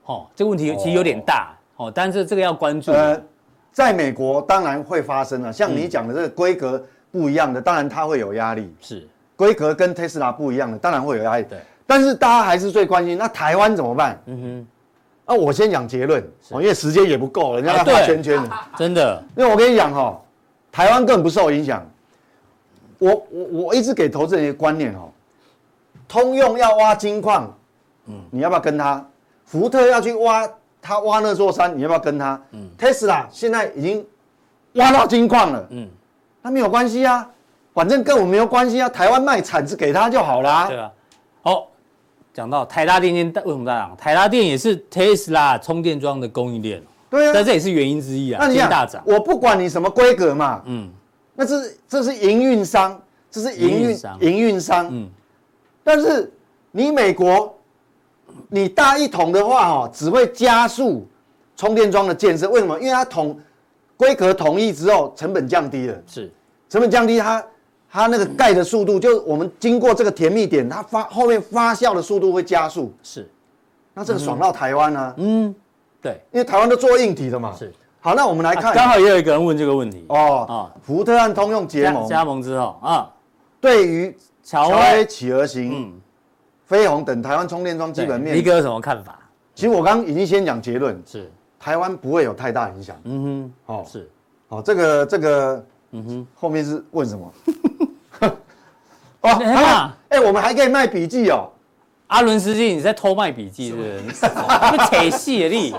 [0.05, 2.93] 哦，这个问题其实有点大哦，但是这个要关注。
[2.93, 3.21] 呃，
[3.73, 8.73] 在美国当然会发生了，像你讲的这个规格不一样的，当然它会有压力。
[8.79, 9.05] 是，
[9.37, 11.45] 规格跟特斯拉不一样的，当然会有压力。
[11.49, 14.21] 对，但是大家还是最关心，那台湾怎么办？
[14.25, 14.67] 嗯哼。
[15.29, 19.23] 那我先讲结论，因为时间也不够，人家要画圈圈的，真的。
[19.35, 20.19] 因为我跟你讲哈，
[20.71, 21.85] 台湾根本不受影响。
[22.97, 25.11] 我我我一直给投资人一个观念哦，
[26.07, 27.53] 通用要挖金矿，
[28.05, 29.05] 嗯，你要不要跟他？
[29.45, 30.49] 福特要去挖，
[30.81, 32.41] 他挖那座山，你要不要跟他？
[32.51, 34.05] 嗯，特斯拉现在已经
[34.75, 35.89] 挖到金矿了，嗯，
[36.41, 37.29] 那没有关系啊，
[37.77, 40.65] 反正跟我没有关系啊，台湾卖产值给他就好啦。
[40.67, 40.91] 对啊，
[41.43, 41.67] 好。
[42.33, 43.95] 讲到台达电今天为什么大涨？
[43.95, 48.39] 台达电也是 Tesla 充电桩的供应链，对啊，但这也是原因之一啊。
[48.41, 50.89] 那你大涨，我不管你什么规格嘛，嗯，
[51.35, 55.07] 那这是这是营运商，这是营运营运商，嗯，
[55.83, 56.31] 但是
[56.71, 57.55] 你美国，
[58.49, 61.07] 你大一统的话哈，只会加速
[61.55, 62.49] 充电桩的建设。
[62.49, 62.79] 为什么？
[62.79, 63.39] 因为它统
[63.95, 66.31] 规格统一之后，成本降低了，是
[66.69, 67.43] 成本降低，它
[67.89, 72.93] 它那个盖的速度，就是我们经过这个甜蜜点，它发后面发酵的速度会加速。
[73.01, 73.29] 是，
[73.93, 75.13] 那这个爽到台湾呢。
[75.17, 75.55] 嗯，
[76.01, 77.55] 对，因为台湾都做硬体的嘛。
[77.57, 77.73] 是。
[77.99, 80.05] 好，那我们来看，刚好也有一个人问这个问题。
[80.09, 83.11] 哦，啊，福特和通用结盟，加盟之后啊，
[83.59, 85.99] 对于乔威、企鹅型、
[86.65, 89.19] 飞鸿等台湾充电桩基本面，你哥有什么看法？
[89.55, 92.95] 其实我刚刚已经先讲结论，是台湾不会有太大影响。
[93.03, 93.23] 嗯
[93.65, 94.09] 哼，哦，是，
[94.49, 97.33] 哦，这个这个，嗯哼，后面是问什么？
[99.21, 101.49] 哦，哎，我们还可以卖笔记哦。
[102.07, 103.99] 阿伦斯基，你在偷卖笔记是不是？
[104.71, 105.75] 不扯戏啊你！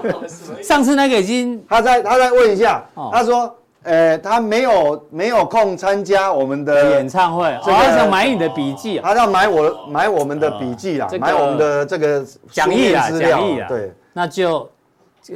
[0.62, 14.68] 上次那个已经，他在他在问一下，他说，呃，他没有没有空参加我们的演唱会，他想买你的笔记，他要买我买我们的笔记啦，买我们的这个讲义啊，讲义啊，对，那就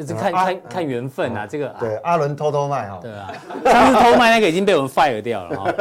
[0.01, 3.33] 就看看看缘分啊，这个对，阿伦偷偷卖哈，对啊，
[3.65, 5.75] 上次偷卖那个已经被我们 fire 掉了哈。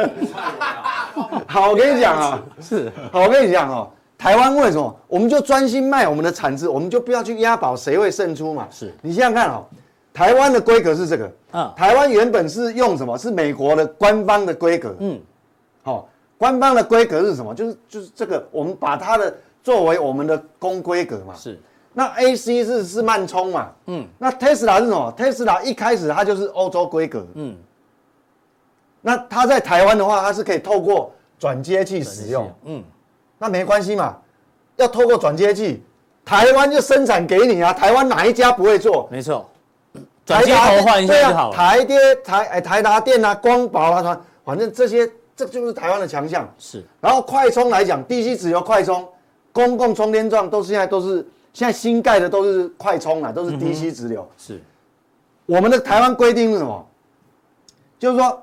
[1.48, 3.90] 好，我跟你讲啊， 是，好，我跟你讲哦。
[4.18, 4.96] 台湾为什么？
[5.08, 8.68] 我们就专心卖我们的产值，我们就不要去押宝谁会胜出嘛。
[8.70, 9.64] 是你想想看哦，
[10.14, 11.32] 台湾的规格是这个。
[11.54, 11.72] 嗯。
[11.76, 13.18] 台湾原本是用什么？
[13.18, 14.94] 是美国的官方的规格。
[15.00, 15.20] 嗯。
[15.82, 17.52] 好，官方的规格是什么？
[17.52, 21.34] 就是就是这个，我们把它的作为我们的公规格嘛。
[21.34, 21.60] 是。
[21.92, 23.70] 那 AC 是是慢充嘛？
[23.86, 24.06] 嗯。
[24.18, 27.26] 那 Tesla 是什么？Tesla 一开始它就是欧洲规格。
[27.34, 27.56] 嗯。
[29.00, 32.52] 那它在台湾的话，它是可以透过转接器使用。
[32.64, 32.82] 嗯。
[33.38, 34.16] 那没关系嘛，
[34.76, 35.82] 要透过转接器，
[36.24, 37.72] 台湾就生产给你啊。
[37.72, 39.08] 台湾哪一家不会做？
[39.10, 39.50] 没错，
[40.24, 41.56] 转接头换一下就好了。
[41.56, 46.48] 台电、台哎台达电啊，光宝啊，反正这些这就是台湾的强项。
[46.56, 46.84] 是。
[47.00, 49.06] 然后快充来讲，DC 只有快充，
[49.50, 54.28] 公共充电桩都是现在都是现在新盖的都是快充啊，都是 DC 直流。
[54.36, 54.60] 是。
[55.46, 56.86] 我们的台湾规定是什么？
[57.98, 58.42] 就是说，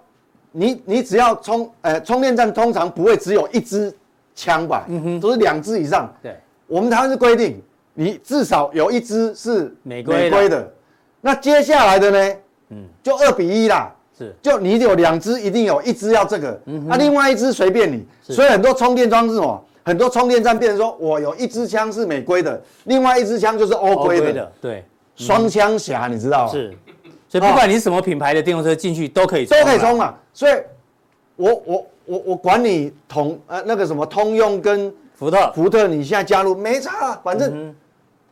[0.51, 3.93] 你你只要充，呃，充电站通常不会只有一支。
[4.35, 6.09] 枪吧，嗯哼，都是两支以上。
[6.23, 6.33] 对，
[6.65, 7.61] 我们台湾是规定，
[7.93, 10.73] 你至少有一支是美规的，的。
[11.19, 12.35] 那接下来的呢？
[12.69, 13.93] 嗯，就二比一啦。
[14.17, 16.57] 是，就你有两支，一定有一支要这个。
[16.63, 18.07] 那另外一支随便你。
[18.21, 19.65] 所以很多充电桩是什么？
[19.89, 24.51] 很多充电站变成说我有一支枪是美规的，另外一支枪就是欧规的。
[24.61, 26.51] 对，双枪侠，你知道吗？
[26.51, 26.77] 是，
[27.27, 30.13] 所以不管你什么品牌的电动车进去都可以，都可以充嘛。
[30.31, 30.53] 所以，
[31.35, 31.85] 我我。
[32.09, 37.71] 我我管你同呃那个什么通用跟福特福特，你现在加入没差，反正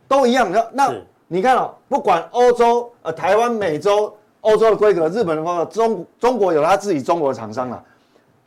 [0.08, 0.52] 都一样。
[0.52, 0.94] 那那
[1.28, 7.84] 你看哦，不管欧洲呃台湾、美洲、欧洲的规格，日本的话，中中国有他自己中国的厂商了。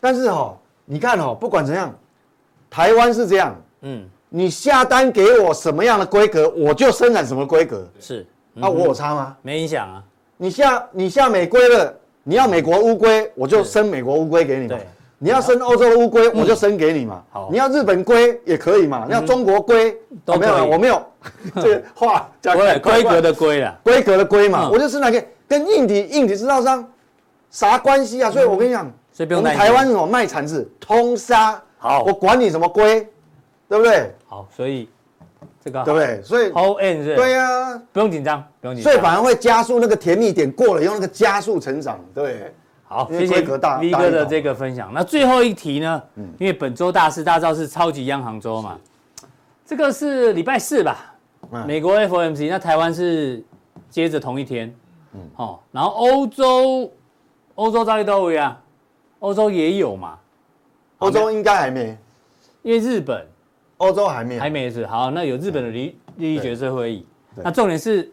[0.00, 0.52] 但是哈，
[0.84, 1.94] 你看哈，不管怎样，
[2.70, 7.86] 台湾是这样，嗯，你下单给我什么样的规格，我就生产什么规格。
[7.98, 9.36] 是，那我有差吗？
[9.42, 10.02] 没影响啊。
[10.36, 14.68] 你下你下美规了，你要美国乌龟，我就生美国乌龟给你。
[14.68, 14.76] 嘛。
[15.22, 17.22] 你要生欧洲的乌龟，我就生给你嘛。
[17.30, 19.04] 好，你要日本龟也可以嘛。
[19.06, 21.04] 你要中国龟都没有，我没有
[21.56, 26.90] 这个话讲规格的规啊，规格的规嘛，我就生哪个跟硬体硬体制造商
[27.50, 28.30] 啥关系啊？
[28.30, 28.90] 所以我跟你讲，
[29.36, 33.00] 我们台湾什么卖产值通杀，好，我管你什么龟，
[33.68, 34.12] 对不对？
[34.28, 34.88] 好，所以
[35.64, 36.22] 这个对不对？
[36.22, 42.54] 所以 all in 对呀，不用紧张，不用紧张，所以反而会加速那个甜蜜点过了，用那个加速成长，对。
[42.84, 43.56] 好，谢谢 V 哥
[44.10, 44.90] 的这个分享。
[44.92, 46.02] 那最后一题呢？
[46.16, 48.76] 嗯，因为本周大事大招是超级央行周嘛，
[49.64, 51.14] 这个是礼拜四吧？
[51.64, 53.42] 美国 FOMC，那台湾是
[53.88, 54.74] 接着同一天。
[55.14, 56.92] 嗯，好，然后欧洲，
[57.54, 58.60] 欧洲到底都有啊？
[59.20, 60.18] 欧洲也有嘛？
[61.00, 61.98] 欧洲应该还没，
[62.62, 63.26] 因为日本，
[63.76, 64.86] 欧洲还没，还没是。
[64.86, 67.04] 好，那有日本的利利率决策会议。
[67.36, 68.10] 那重点是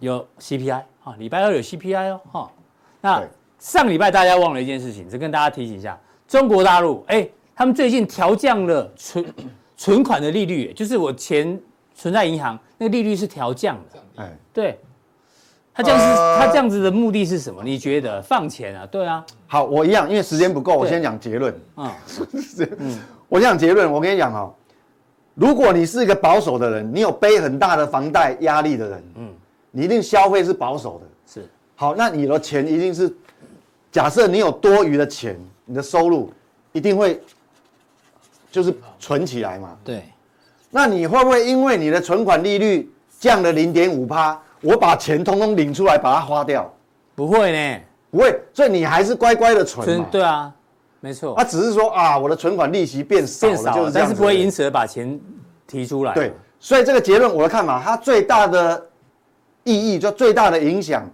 [0.00, 2.52] 有 CPI 啊，礼拜二有 CPI 哦，哈，
[3.00, 3.22] 那。
[3.60, 9.34] 上礼拜大家忘了一件事情，只跟大家提醒一下，中国大陆，哎，他们最近调降了存
[9.76, 11.60] 存款的利率，就是我钱
[11.94, 14.78] 存在银行那个利率是调降的，哎，对，
[15.72, 16.06] 他这样是，
[16.38, 17.62] 他这样子的目的是什么？
[17.64, 18.86] 你觉得放钱啊？
[18.86, 21.54] 对啊，好，我一样，因为时间不够，我先讲结论。
[21.74, 21.96] 啊，
[22.78, 24.54] 嗯， 我先讲结论，我跟你讲哦，
[25.34, 29.32] 如果你是一个保守的人，你有背很大的房贷压力的人，嗯，
[29.70, 31.06] 你一定消费是保守的，
[31.40, 33.12] 是，好，那你的钱一定是。
[33.92, 36.32] 假设你有多余的钱，你的收入
[36.70, 37.20] 一定会
[38.48, 39.76] 就是存起来嘛？
[39.82, 40.04] 对。
[40.70, 46.72] 那你会不会因为你的存款利率降了零点五趴，我把钱通通领出来把它花掉？
[47.14, 48.40] 不会呢，不会。
[48.52, 50.06] 所以你还是乖乖的存嘛。
[50.10, 50.52] 对啊，
[51.00, 51.34] 没错。
[51.36, 55.18] 他只是说啊，我的存款利息变少了，变少了就是这样，但是不会因此而把钱
[55.66, 56.14] 提出来。
[56.14, 56.32] 对。
[56.58, 58.86] 所以这个结论我的看法，它最大的
[59.64, 61.08] 意义就最大的影响。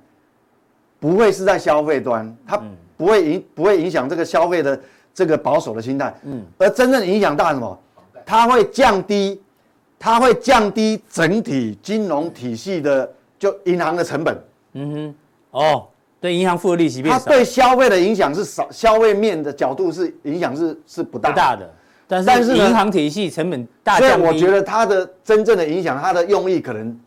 [0.98, 2.60] 不会是在消费端，它
[2.96, 4.80] 不会影不会影响这个消费的
[5.12, 7.78] 这个保守的心态，嗯，而真正影响大什么？
[8.24, 9.40] 它会降低，
[9.98, 13.08] 它会降低整体金融体系的
[13.46, 14.36] 就银行的成本，
[14.72, 15.14] 嗯哼，
[15.52, 15.86] 哦，
[16.20, 21.30] 对，银行付的利息变少，它对消费的影响是少，消费面的角度是影响是是不大。
[21.30, 21.72] 不大的，
[22.08, 26.98] 但是但是银行体系成本大，所以我觉得它的真正的影响，它的用意可能，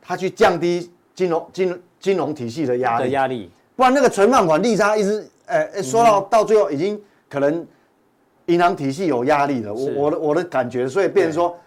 [0.00, 7.66] 它去降低金融金金融体系的压力，压力，不然那个存放款利差一直，呃，说到到最后已经可能
[8.46, 11.58] 银行体系有压力了，我我的我的感觉，所以变成说，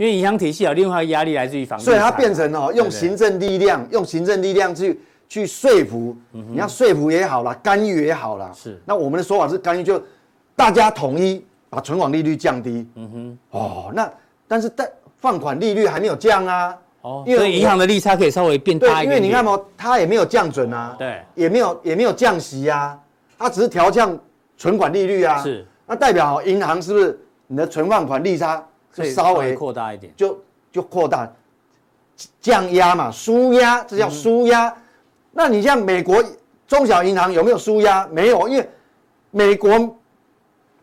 [0.00, 10.02] 因为银行体系有另外压力来自于房地产，所以它变成哦，用行政力量，用行政力量去去说服，你要说服也好啦，干预也好啦，是，那我们的说法是干预，就
[10.56, 14.10] 大家统一把存款利率降低，嗯哼，哦，那
[14.48, 16.74] 但是但放款利率还没有降啊。
[17.02, 22.98] 哦，因为银行的利差可以稍微变大一点，因为你看嘛，它也没有降准啊，对，也没有也没有降息啊，
[23.38, 24.18] 它只是调降
[24.56, 30.38] 存款利率啊，是，那代表银行是不是你的存放款利差就稍微扩大一点，就
[30.72, 31.30] 就扩大。
[32.40, 34.74] 降压嘛，纾压，这叫纾压。
[35.32, 36.22] 那你像美国
[36.66, 38.06] 中小银行有没有纾压？
[38.08, 38.68] 没有，因为
[39.30, 39.96] 美国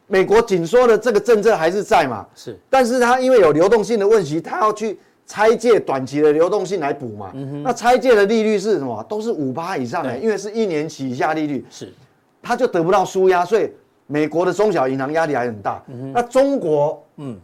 [0.08, 5.00] 美国紧缩的这个政策还是在嘛，是，但是它因为有流动性的问题，它要去。
[5.30, 9.06] 拆借短期的流动性来补嘛，那拆借的利率是什么？
[9.10, 11.94] 都是五八以上的，因为是一年期以下利率，是，
[12.42, 13.70] 它就得不到纾压，所以
[14.06, 15.84] 美国的中小银行压力还很大。
[16.14, 17.38] 那中国嗯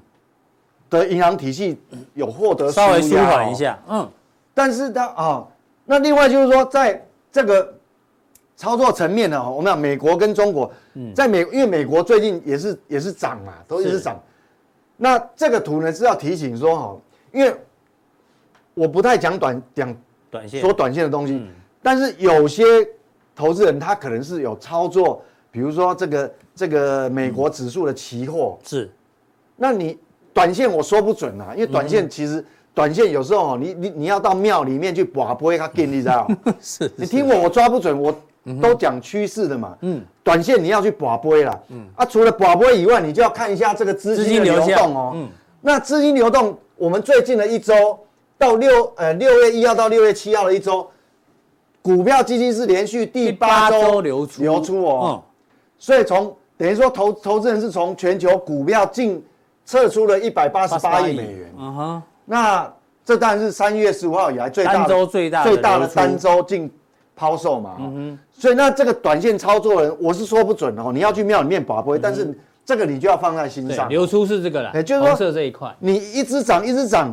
[0.99, 1.77] 的银行体系
[2.13, 4.09] 有获得稍微舒缓一下，嗯，
[4.53, 5.47] 但是它啊，
[5.85, 7.73] 那另外就是说，在这个
[8.55, 10.71] 操作层面呢，我们讲美国跟中国，
[11.15, 14.21] 在美因为美国最近也是也是涨嘛，都一直涨。
[14.95, 16.97] 那这个图呢是要提醒说哈，
[17.31, 17.53] 因为
[18.73, 19.95] 我不太讲短讲
[20.29, 20.61] 短线。
[20.61, 21.45] 说短线的东西，
[21.81, 22.63] 但是有些
[23.35, 28.57] 投资人他可能是有操作，比如说这个这个美国指数的期货。
[28.63, 28.89] 是，
[29.55, 29.97] 那你
[30.33, 32.43] 短线我说不准啊，因为短线其实
[32.73, 36.27] 短线有时候你你你要到庙里面去把杯他给你知道？
[36.59, 38.13] 是，你听我我抓不准，我
[38.61, 41.85] 都讲趋势的嘛，嗯，短线你要去把波啦，嗯。
[41.95, 45.29] 啊，除了把波以外，你就要看一下这个资金的流动哦，嗯，
[45.61, 47.99] 那资金流动，我们最近的一周。
[48.35, 50.85] 到六呃六月一号到六月七号的一周，
[51.81, 54.41] 股票基金是连续第八周流出。
[54.41, 55.21] 流出哦，嗯、
[55.77, 59.23] 所以从等于说投投资人是从全球股票净
[59.73, 61.17] 撤出了一百八十八亿。
[61.17, 62.71] 美元，嗯哼，那
[63.03, 66.69] 这当然是三月十五号以来最大的最大的单周净
[67.15, 77.11] 抛售嘛，嗯哼，所以那这个短线操作人我是说不准哦，你要去庙里面把不会，但是这个你就要放在心上，流出是这个了，也就是说这一块，你一直涨一直涨。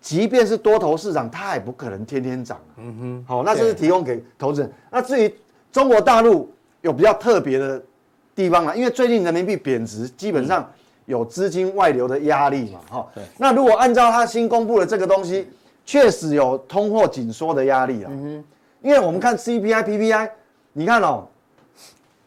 [0.00, 2.58] 即便是多头市场，它也不可能天天涨。
[2.78, 4.72] 嗯哼，好，那这是提供给投资人。
[4.90, 5.34] 那至于
[5.70, 6.50] 中国大陆
[6.80, 7.82] 有比较特别的
[8.34, 10.66] 地方啊，因为最近人民币贬值，基本上
[11.10, 12.80] 有资金外流的压力嘛。
[12.88, 13.22] 哈，对。
[13.36, 15.48] 那如果按照他新公布的这个东西，
[15.84, 18.08] 确实有通货紧缩的压力啊。
[18.10, 18.44] 嗯哼，
[18.88, 20.30] 因为我们看 CPI、PPI，
[20.72, 21.26] 你看哦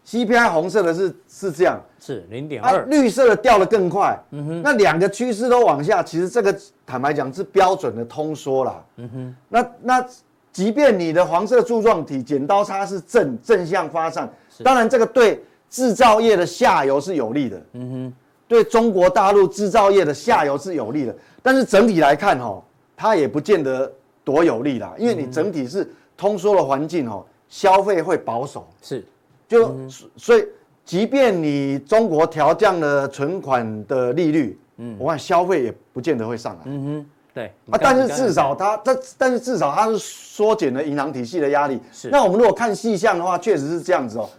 [0.05, 1.81] ，CPI 红色的是是这样。
[2.05, 4.19] 是零点二，绿色的掉的更快。
[4.31, 6.53] 嗯哼，那两个趋势都往下，其实这个
[6.85, 8.83] 坦白讲是标准的通缩啦。
[8.97, 10.05] 嗯哼，那那
[10.51, 14.29] 即便你的黄色柱状体剪刀差是正正向发散，
[14.65, 17.61] 当然这个对制造业的下游是有利的。
[17.71, 18.13] 嗯哼，
[18.53, 22.63] 对中国大陆制造业的下游是有利的，但是整体来看哈，
[22.95, 23.91] 它也不见得
[24.23, 28.67] 多有利啦，因为你整体是通缩的环境哦，消费会保守。
[28.81, 29.03] 是，
[29.47, 29.75] 就
[30.17, 30.45] 所以。
[30.85, 36.61] 即便你中国调降了存款的利率，嗯，我看消费也不见得会上来。
[36.65, 41.79] 嗯哼，对啊，但是至少它，但但是至少它是缩减了银行体系的压力。
[41.93, 44.29] 是，那我们如果看细项的话，确实是这样子哦。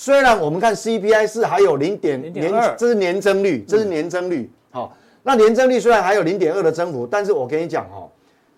[0.00, 4.48] 虽然我们看 CPI 是还有零点年，这是年增率，这是年增率。
[4.70, 8.08] 好，那年增率虽然还有零点二的增幅，但是我跟你讲哦，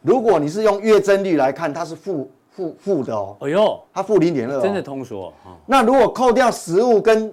[0.03, 2.31] 如果你是用月增率来看，它是负。
[2.51, 5.33] 负负的哦，哎呦，它负零点二，真的通缩。
[5.65, 7.33] 那如果扣掉食物跟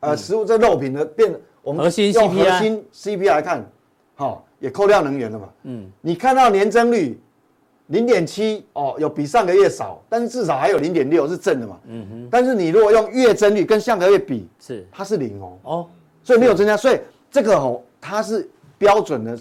[0.00, 3.68] 呃食物这肉品的变，我们用核心 CPI 来看，
[4.14, 5.48] 好，也扣掉能源了嘛。
[5.64, 7.20] 嗯，你看到年增率
[7.88, 11.78] 零点七哦，有比上个月少，但是至少还有零点六是正的嘛。
[11.86, 12.28] 嗯哼。
[12.30, 15.58] 但是你如果用月增率跟上个月比，是它是零哦。
[15.62, 15.86] 哦，
[16.24, 16.98] 所以没有增加，所以
[17.30, 18.48] 这个哦它是
[18.78, 19.38] 标准的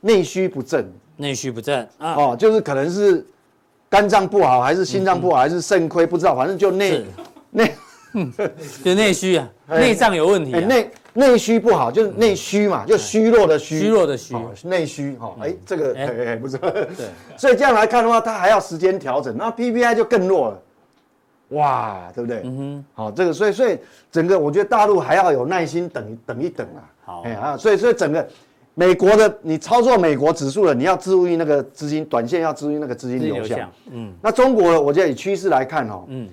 [0.00, 0.90] 内需不正。
[1.16, 3.26] 内需不正啊，哦，就是可能是。
[3.90, 6.06] 肝脏不好，还是心脏不好，还是肾亏？
[6.06, 7.02] 不知道，反正就内
[7.50, 7.74] 内，
[8.84, 10.50] 就内需啊， 内脏有问题。
[10.50, 13.80] 内内需不好，就是内虚嘛，就虚弱的虚。
[13.80, 15.34] 虚弱的虚，内需哈。
[15.40, 16.58] 哎，这个哎不错。
[16.70, 19.36] 对， 所以这样来看的话，它还要时间调整。
[19.36, 20.62] 那 PPI 就更弱了。
[21.48, 22.42] 哇，对不对？
[22.44, 23.76] 嗯哼，好，这个所以所以
[24.12, 26.86] 整个我觉得大陆还要有耐心等等一等啊。
[27.04, 28.24] 好，哎啊，所以所以整个
[28.74, 33.68] 美国的你操作美国指数的，你要注意那个资金短线要注意那个资金流向。
[33.90, 36.28] 嗯，那中国的，我觉得以趋势来看哦，嗯，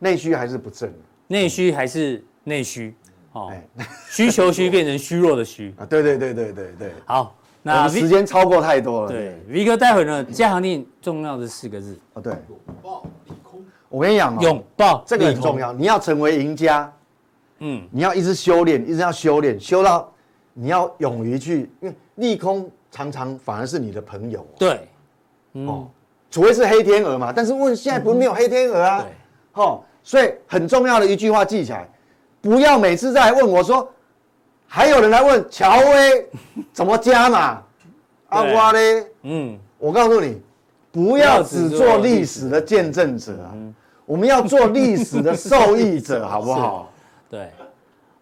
[0.00, 0.92] 内需还是不振，
[1.28, 2.94] 内需还是内需，
[3.32, 3.52] 哦，
[4.10, 6.92] 需求需变成虚弱的虚啊，对对对对对对。
[7.04, 9.08] 好，那时间超过太多了。
[9.08, 12.32] 对，V 哥，待会呢，加强定重要的四个字哦，对。
[13.90, 15.72] 我跟你讲哦，拥抱这个很重要。
[15.72, 16.92] 你要成为赢家，
[17.60, 20.12] 嗯，你要一直修炼，一直要修炼，修到
[20.52, 24.46] 你要勇于去，因为利空常常反而是你的朋友。
[24.58, 24.86] 对，
[25.52, 25.88] 哦，
[26.30, 27.32] 除非是黑天鹅嘛。
[27.34, 29.02] 但是问现在不是没有黑天鹅啊？
[29.02, 31.88] 对，哦，所以很重要的一句话记起来，
[32.40, 33.88] 不要每次再来问我说，
[34.66, 36.28] 还有人来问乔威
[36.72, 37.62] 怎么加嘛？
[38.28, 39.06] 阿瓜嘞？
[39.22, 40.40] 嗯，我告诉你，
[40.92, 43.54] 不要只做历史的见证者啊。
[44.04, 46.90] 我们要做历史的受益者，好不好？
[47.28, 47.50] 对，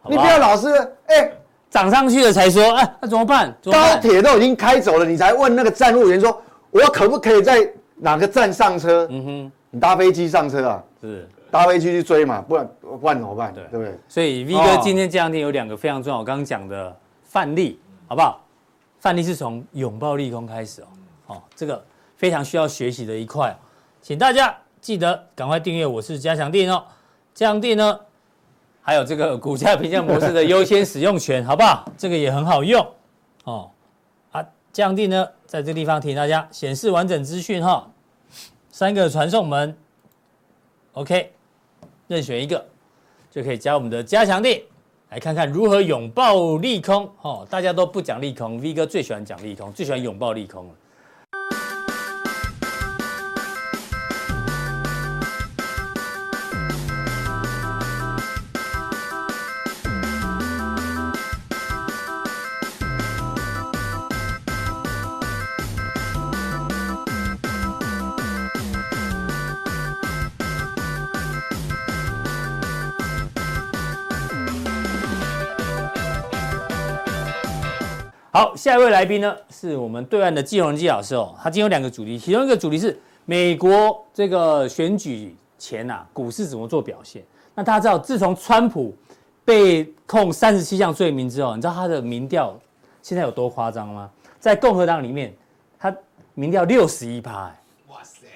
[0.08, 0.68] 你不要老是
[1.06, 1.30] 哎
[1.70, 3.56] 涨上去了才说哎，那怎么办？
[3.64, 9.06] 高铁都已经开走了，你才问那个站务员说，我可不可以在哪个站上车？
[9.10, 10.82] 嗯哼，你搭飞机上车啊？
[11.00, 12.40] 是搭飞机去追嘛？
[12.40, 13.52] 不然不然怎么办？
[13.52, 13.98] 对对不对？
[14.08, 18.44] 所以 V 哥今天这两天有两个非常重要，我刚刚讲的范例，好不好？
[19.00, 20.86] 范例是从拥抱利空开始哦，
[21.26, 21.84] 哦，这个
[22.16, 23.56] 非常需要学习的一块，
[24.00, 24.54] 请大家。
[24.78, 26.84] 记得赶快订阅，我是加强錠哦。
[27.34, 28.00] 加强錠呢，
[28.80, 31.90] 还有这个股价评价模式的优先使用权，好不好？
[31.98, 32.86] 这个也很好用
[33.42, 33.68] 哦。
[34.30, 34.40] 啊，
[34.72, 37.90] 加强錠呢，在这个地方提醒大家显示完整资讯哈。
[38.70, 39.76] 三个传送门
[40.92, 41.32] ，OK，
[42.06, 42.64] 任选一个
[43.30, 44.64] 就可以加我们的加强力，
[45.10, 47.46] 来看看如何拥抱利空哦。
[47.50, 50.74] 大家都不讲利空，V 哥最喜欢讲利空，最喜欢拥抱利空了。
[78.66, 81.32] 下一位来宾呢，是我们对岸的季荣基老师哦。
[81.40, 87.22] 他今天有两个主题，其中一个主题是美国这个选举前啊，股市怎么做表现。
[87.54, 88.92] 那大家知道，自从川普
[89.44, 92.58] 被控三十七项罪名之后，你知道他的民调
[93.02, 94.10] 现在有多夸张吗？
[94.40, 95.32] 在共和党里面，
[95.78, 95.94] 他
[96.34, 97.54] 民调六十一趴。
[97.86, 98.26] 哇塞，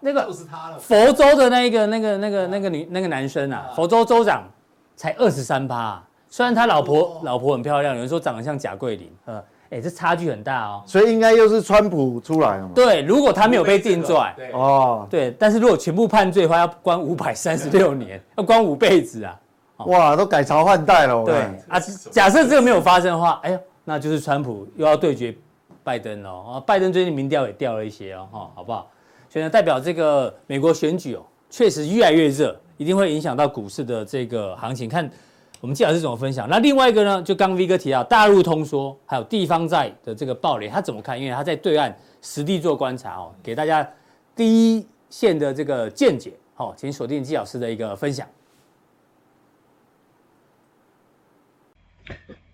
[0.00, 0.78] 那个就是他了。
[0.80, 4.50] 佛州的那个、那个、那个、那个女、那个男生啊，佛州州长
[4.96, 6.02] 才二十三趴。
[6.28, 10.82] 虽然他老婆老婆很漂亮，有人说长得像贾桂林，呃，哎，这差距很大哦。
[10.86, 12.70] 所以应该又是川普出来了嘛？
[12.74, 14.16] 对，如果他没有被定罪，
[14.52, 19.40] 哦，对，但是如果全部判罪的话，要关五百三十六年，要关五辈子啊！
[19.86, 21.24] 哇，都改朝换代了。
[21.24, 21.36] 对
[21.68, 25.36] 啊，假设这个没有发生的话，哎呦，那就是川普又要对决
[25.82, 26.60] 拜登了啊！
[26.60, 28.88] 拜登最近民调也掉了一些哦，哈，好不好？
[29.28, 35.10] 所以呢，代表这个美国选举哦，确实越来越热，一定会影响到股市的这个行情，看。
[35.60, 36.48] 我们记得是怎么分享？
[36.48, 37.22] 那另外一个呢？
[37.22, 41.18] 就刚 V 哥提到大陆通缩，还有地方债的这个暴雷，他怎么看？
[41.18, 43.88] 因为他在对岸实地做观察哦，给大家
[44.34, 46.34] 第一线的这个见解。
[46.54, 48.28] 好，请锁定季老师的一个分享。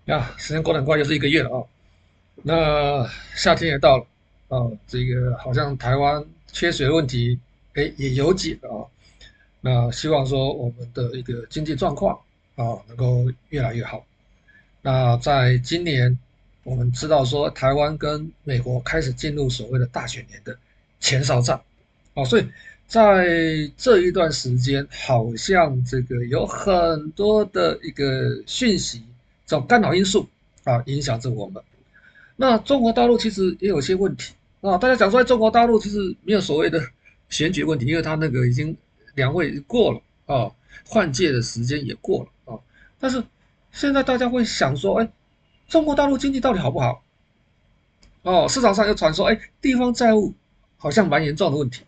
[0.07, 1.67] 呀，时间过得很快，又是一个月了啊、哦。
[2.43, 4.07] 那夏天也到了、
[4.49, 7.39] 哦，这个好像台湾缺水的问题，
[7.75, 8.89] 哎，也有解了啊、哦。
[9.61, 12.19] 那希望说我们的一个经济状况。
[12.63, 14.05] 啊，能够越来越好。
[14.81, 16.17] 那在今年，
[16.63, 20.57] 我们知道说台湾跟美国开始进入所谓的大选年的
[21.01, 21.61] 前哨战，
[22.15, 22.47] 哦，所以
[22.87, 23.27] 在
[23.77, 29.03] 这一段时间，好像这个有很多的一个讯息，
[29.45, 30.29] 这种干扰因素
[30.63, 31.63] 啊，影响着我们。
[32.37, 36.81] 那中国大陆其实也有些问题啊，大家讲说中国大陆其实没有所谓的
[37.29, 38.77] 选举问题，因为他那个已经
[39.15, 40.51] 两会过了啊，
[40.87, 42.29] 换届的时间也过了。
[43.03, 43.25] 但是
[43.73, 45.13] 现在大家会想说，哎，
[45.67, 47.03] 中国大陆经济到底好不好？
[48.23, 50.33] 哦，市场上又传说，哎，地方债务
[50.77, 51.83] 好像蛮严重的问题。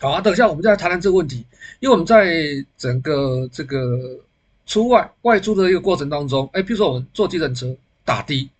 [0.00, 1.46] 好啊，等一下我们再来谈谈这个问题，
[1.78, 2.44] 因为我们在
[2.76, 4.18] 整个这个
[4.66, 7.72] 出外外出的一个过程当中，哎，比如说我们坐计程车
[8.04, 8.50] 打的，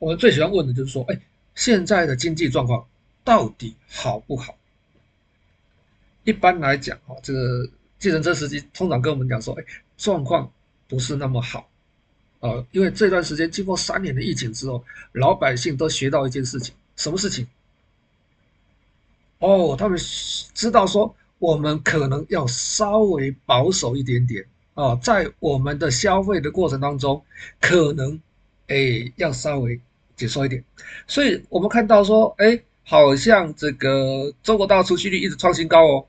[0.00, 1.16] 我们最喜欢问的就是说，哎，
[1.54, 2.84] 现在的经济状况
[3.22, 4.56] 到底好不好？
[6.24, 7.68] 一般来讲，啊，这个
[8.00, 9.64] 计程车司机通常跟我们讲说，哎，
[9.96, 10.50] 状况。
[10.90, 11.68] 不是那么好，
[12.40, 17.46] 呃，因为这段时间经过三年的疫情之后，老百姓都学到一件事情，什么事情？
[19.38, 19.96] 哦，他们
[20.52, 27.22] 知道说我们可能要稍微保守一点点啊，在我们的消费的过程当中，
[27.60, 28.20] 可能
[28.66, 29.80] 哎要稍微
[30.16, 30.62] 紧缩一点。
[31.06, 36.06] 所以我们看到说，哎，好像这个中国大陆出席率一直创新高哦，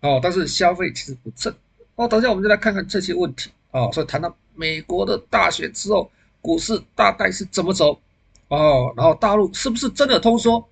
[0.00, 1.54] 哦，但是消费其实不振
[1.94, 2.08] 哦。
[2.08, 3.90] 等下我们就来看看这些问题哦。
[3.92, 6.10] 所以谈到美国的大选之后，
[6.40, 8.00] 股市大概是怎么走
[8.48, 8.92] 哦？
[8.96, 10.66] 然后大陆是不是真的通缩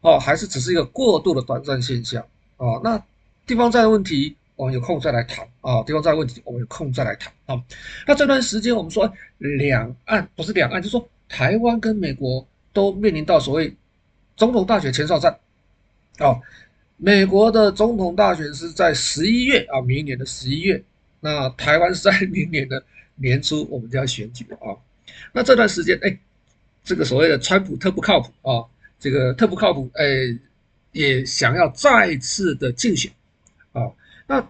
[0.00, 0.18] 哦？
[0.18, 2.24] 还是只是一个过度的短暂现象
[2.56, 2.80] 哦？
[2.82, 3.02] 那
[3.46, 5.82] 地方债的问题，我们有空再来谈啊。
[5.82, 7.60] 地方债问题，我们有空再来谈啊。
[8.06, 13.74] 那这段时间，我们说两岸不是两岸，就是说台湾跟美国都面临到所谓
[14.36, 15.38] 总统大选前哨战
[16.18, 16.40] 哦。
[16.96, 20.82] 美国的总统大选是在十一月啊，明年的十一月。
[21.24, 24.74] 那台湾是在明年的年初，我们就要选举啊。
[25.32, 26.18] 那这段时间，哎，
[26.84, 28.66] 这个所谓的川普特不靠谱啊，
[28.98, 30.04] 这个特不靠谱，哎，
[30.90, 33.10] 也想要再次的竞选。
[33.72, 33.88] 啊，
[34.26, 34.44] 那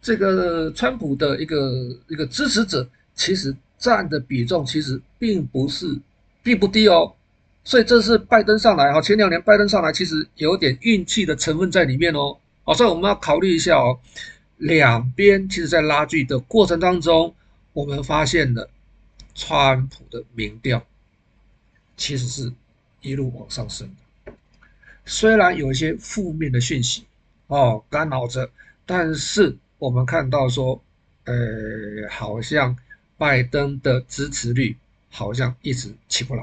[0.00, 5.98] 这个川普的一个一个支持者，其实占的比重其实并不是
[6.42, 7.12] 并不低哦，
[7.64, 13.98] 所以这是拜登上来哈，前两年拜登上来其实有点运气的成分在里面哦，哦，所以我们要考虑一下哦，
[14.62, 17.34] 两边其实在拉锯的过程当中，
[17.72, 18.70] 我们发现了
[19.34, 20.86] 川普的民调
[21.96, 22.52] 其实是
[23.00, 23.88] 一路往上升
[24.24, 24.32] 的，
[25.04, 27.04] 虽然有一些负面的讯息
[27.48, 28.48] 哦干扰着。
[28.84, 30.82] 但是我们看到说，
[31.24, 31.34] 呃，
[32.10, 32.76] 好像
[33.16, 34.76] 拜登的支持率
[35.08, 36.42] 好像一直起不来。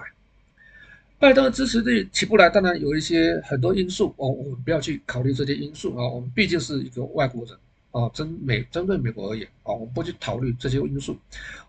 [1.20, 6.08] 拜登的支持率起不来，当然有一些很多因素哦，我们不要去考虑这些因素啊。
[6.08, 7.54] 我们毕竟是一个外国人
[7.92, 11.18] 啊，针美针对美国而言啊，我们不去考虑这些因素。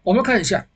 [0.03, 0.67] 我们看一下，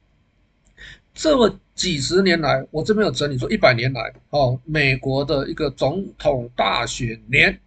[1.14, 7.58] 这么几十年来，我这边有整理说一百年来哦，美国的一个总统大选年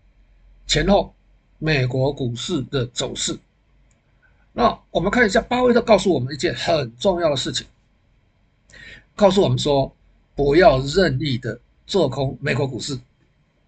[0.65, 1.13] 前后。
[1.59, 3.36] 美国股市的走势，
[4.53, 7.65] 那我们看一下，巴菲特告诉我们一件很重要的事情，
[9.15, 9.91] 告诉我们说，
[10.36, 12.93] 不要任意的做空美国股市。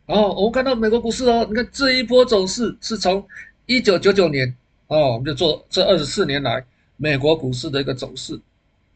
[0.05, 3.27] 哦，我们看到美国股市哦，你看这一波走势是从
[3.69, 4.55] 一九九九年
[4.87, 6.65] 哦，我们就做这二十四年来
[6.97, 8.41] 美国股市的一个走势。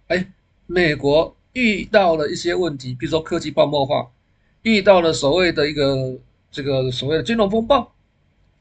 [0.08, 0.28] 哎，
[0.66, 4.10] 美国遇到了一些问题，比如说科技泡沫化，
[4.64, 6.18] 遇到了所谓的一个
[6.52, 7.94] 这个所谓的金融风暴。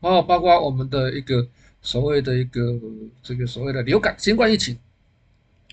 [0.01, 1.49] 哦，包括我们的一个
[1.81, 2.79] 所谓的一个
[3.23, 4.77] 这个所谓的流感新冠疫情，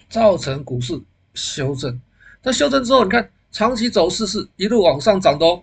[0.07, 0.97] 造成股市
[1.33, 1.99] 修正。
[2.41, 5.61] 那修正之后，你看长期走势是一路往上涨的哦。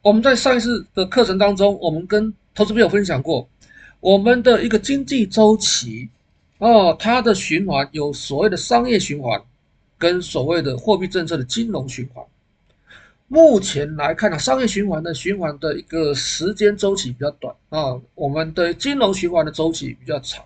[0.00, 3.46] 我们在上一次的课程当中，我们跟投资朋友分享过，
[4.04, 6.10] 我们的一个经济周期
[6.58, 9.42] 哦，它的循环有所谓的商业循环，
[9.96, 12.22] 跟所谓的货币政策的金融循环。
[13.28, 20.44] 目前来看呢，商业循环的循环的一个时间周期比较短啊，我们的金融循环的周期比较长。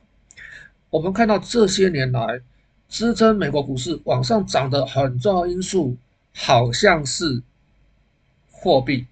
[0.88, 2.40] 我们看到这些年来
[2.88, 5.96] 支撑美国股市往上涨的很重要因素，
[6.32, 7.42] 好像是
[8.52, 9.04] 货币，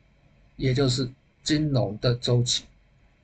[0.54, 1.10] 也就是
[1.42, 2.62] 金融的周期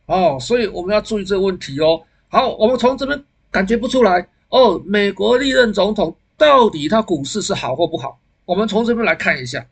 [0.06, 2.02] 哦，所以我们要注意这个问题哦。
[2.28, 8.18] 好，我们从这边感觉不出来哦，美国历任总统到底他股市是好或不好？
[8.44, 9.66] 我们从这边来看一下。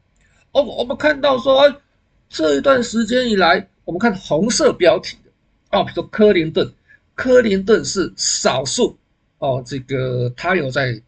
[0.52, 1.76] 哦，我们看到说，哎，
[2.28, 5.30] 这一段时间以来，我们看红色标题的，
[5.78, 6.72] 哦，比如说克林顿，
[7.14, 8.96] 克林顿是少数
[9.38, 11.00] 哦，这个他有在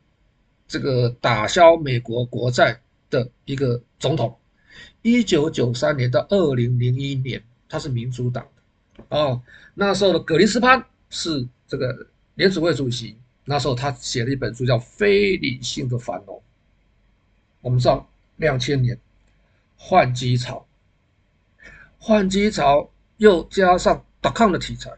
[0.66, 4.34] 这个打消美国国债的一个总统。
[5.02, 8.46] 一九九三年到二零零一年，他是民主党，
[9.12, 9.42] 哦，
[9.74, 16.36] 那时候的葛林斯潘是这个联储会主席，那时候他写了一本书叫《非理性的繁荣》。
[17.60, 18.98] 我们知道两千年。
[19.84, 20.64] 换机潮，
[21.98, 24.92] 换机潮又加上 .com 的题材，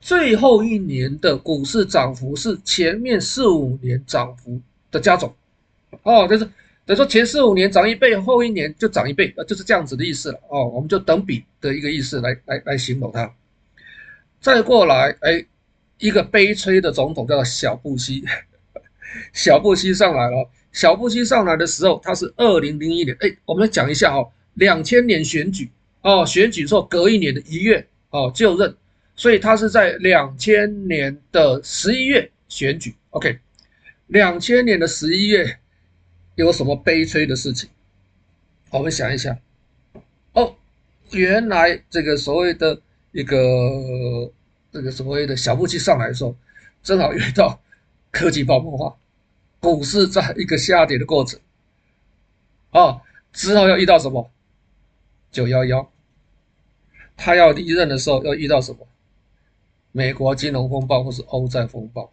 [0.00, 4.58] 最后一年的股市涨幅是前面四五年涨幅
[4.90, 5.34] 的加总，
[6.02, 6.50] 哦，就是
[6.86, 13.34] 等于说前四五年涨一倍，后一年就涨一倍，呃，就是这样子的意思了，哦，我们就等比的一个意思来来来形容它。
[14.40, 15.44] 再过来，哎，
[15.98, 18.24] 一个悲催的总统叫做小布希，
[19.32, 20.48] 小布希上来了。
[20.70, 23.16] 小布希上来的时候，他是二零零一年。
[23.18, 25.68] 哎，我们来讲一下哦，两千年选举
[26.02, 28.76] 哦，选举之后隔一年的一月哦就任，
[29.16, 32.94] 所以他是在两千年的十一月选举。
[33.10, 33.38] OK，
[34.06, 35.58] 两千年的十一月
[36.36, 37.68] 有什么悲催的事情？
[38.70, 39.36] 我们想一想
[40.32, 40.54] 哦，
[41.10, 42.80] 原来这个所谓的
[43.12, 44.30] 一个
[44.70, 46.36] 这个所谓的小布希上来的时候，
[46.82, 47.60] 正好遇到
[48.10, 48.96] 科技泡沫化。
[49.60, 51.40] 股市在一个下跌的过程，
[52.70, 54.30] 啊，之后要遇到什么？
[55.32, 55.90] 九幺幺，
[57.16, 58.86] 他要离任的时候要遇到什么？
[59.90, 62.12] 美国金融风暴或是欧债风暴，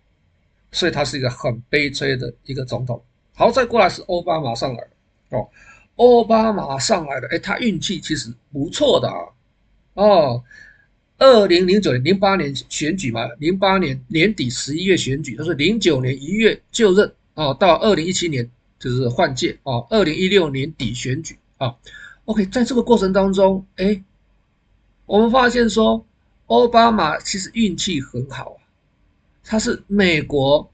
[0.71, 3.03] 所以他是一个很悲催的一个总统。
[3.33, 4.89] 好，再过来是奥巴马上来了
[5.29, 5.49] 哦，
[5.95, 9.19] 奥巴马上来了，哎，他运气其实不错的啊，
[9.93, 10.43] 哦，
[11.17, 21.75] 二零零九年、零八年选举嘛，零八年年底十一月选举，他是零九年一月就任哦，到二零一七年就是换届哦，二零一六年底选举啊
[22.25, 24.03] ，OK，在这个过程当中，哎。
[25.05, 26.05] 我们发现说，
[26.47, 28.63] 奥巴马其实运气很好啊，
[29.43, 30.71] 他是美国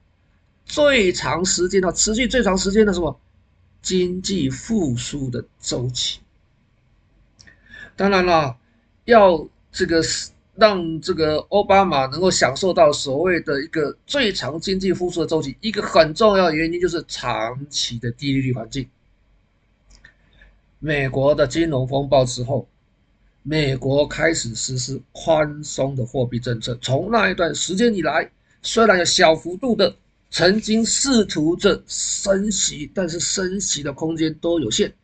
[0.70, 3.18] 最长时间的持续最长时间的什么
[3.82, 6.20] 经济复苏的周期。
[7.96, 8.56] 当然了，
[9.04, 10.00] 要这个
[10.54, 18.88] 让这个奥巴马能够享受到所谓的一个最长经济复苏的周期，一个很重要的原因就是长期的低利率环境。
[20.78, 22.68] 美国的金融风暴之后。
[23.42, 29.96] 美国开始实施宽松的货币政策，从那一段时间以来，虽然有小幅度的
[30.30, 34.94] 曾经试图着升息，但是升息的空间都有限。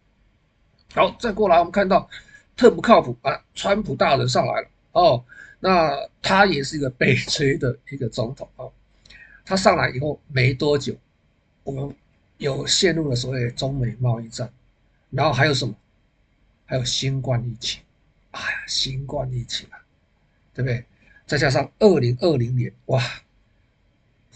[0.95, 2.09] 好，再过来我们看到
[2.57, 5.24] 特不靠谱啊，川普大人上来了哦，
[5.61, 8.64] 那他也是一个悲催的一个总统啊。
[9.45, 10.97] 他上来以后没多久，
[11.64, 11.95] 我们
[12.39, 14.51] 有陷入了所谓中美贸易战，
[15.11, 15.74] 然后还有什么？
[16.64, 17.83] 还有新冠疫情。
[18.31, 19.79] 哎呀，新冠疫情啊，
[20.55, 20.85] 对不对？
[21.27, 23.03] 再加上二零二零年，哇，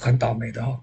[0.01, 0.81] 很倒霉的哦，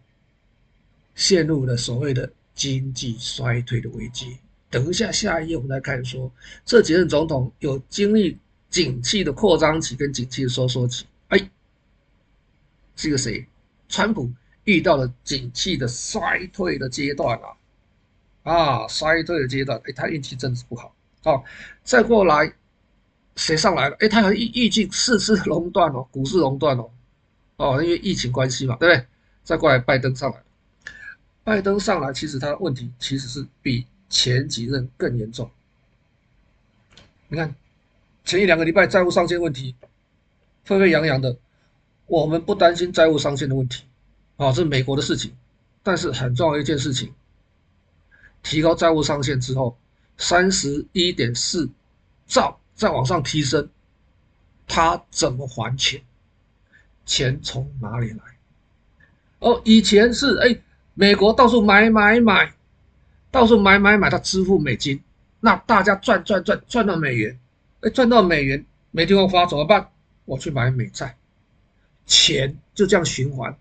[1.16, 4.38] 陷入了所谓的经济衰退的危机。
[4.70, 6.32] 等一下，下一页我们来看说，
[6.64, 8.38] 这几任总统有经历
[8.70, 11.06] 景气的扩张期跟景气的收缩期。
[11.30, 11.50] 哎，
[12.96, 13.46] 这个谁？
[13.90, 14.32] 川普
[14.66, 17.40] 遇到了景气的衰退的阶段
[18.44, 20.94] 啊，啊，衰退的阶段，哎，他运气真是不好。
[21.24, 21.44] 好，
[21.84, 22.54] 再过来。
[23.36, 23.96] 谁上来了？
[24.00, 26.90] 哎，他还预预计四次 熔断哦，股市熔断哦，
[27.58, 29.06] 哦，因为疫情关系嘛，对不对？
[29.44, 30.44] 再过来，拜登上来了，
[31.44, 35.50] 拜登上来，其实他的问题其实是比前几任更严重。
[37.28, 37.54] 你看，
[38.24, 39.76] 前一两个礼拜债务上限问题
[40.64, 41.38] 沸沸扬扬的，
[42.06, 43.86] 我们不担心债务上限的问题，
[44.38, 45.36] 啊，这是美国的事情，
[45.84, 47.14] 但是很重要的一件事情，
[48.44, 49.78] 提高债务上限之后，
[50.18, 51.70] 三十一点四
[52.26, 52.60] 兆。
[52.78, 53.68] 再往上提升，
[54.68, 56.00] 他怎么还钱？
[57.08, 58.18] 钱从哪里来？
[59.40, 60.56] 哦，以前是哎，
[60.94, 62.54] 美国到处买买买，
[63.32, 65.02] 到处买买买，他支付美金，
[65.40, 67.40] 那大家赚赚赚赚到美元，
[67.82, 69.90] 哎，赚到美元没地方花怎么办？
[70.26, 71.16] 我去买美债，
[72.06, 73.56] 钱就这样循环，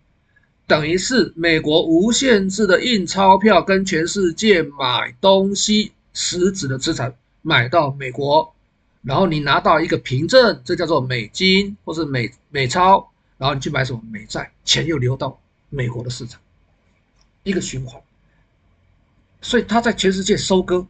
[0.67, 8.53] 等于是美国无限制的印钞票，跟全世界买东西，实质的资产买到美国。
[9.03, 13.09] 然后你拿到一个凭证，这叫做美金或是美美钞，
[13.39, 16.41] 然后你去买什么美债，钱又流到美国的市场，
[17.43, 18.01] 一个循环。
[19.41, 20.87] 所以他在全世界收割，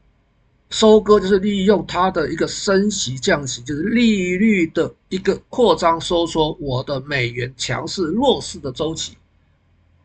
[0.71, 9.17] 收割就是利用他的一个升息降息，就是利率的一个扩张收缩，我的美元强势弱势的周期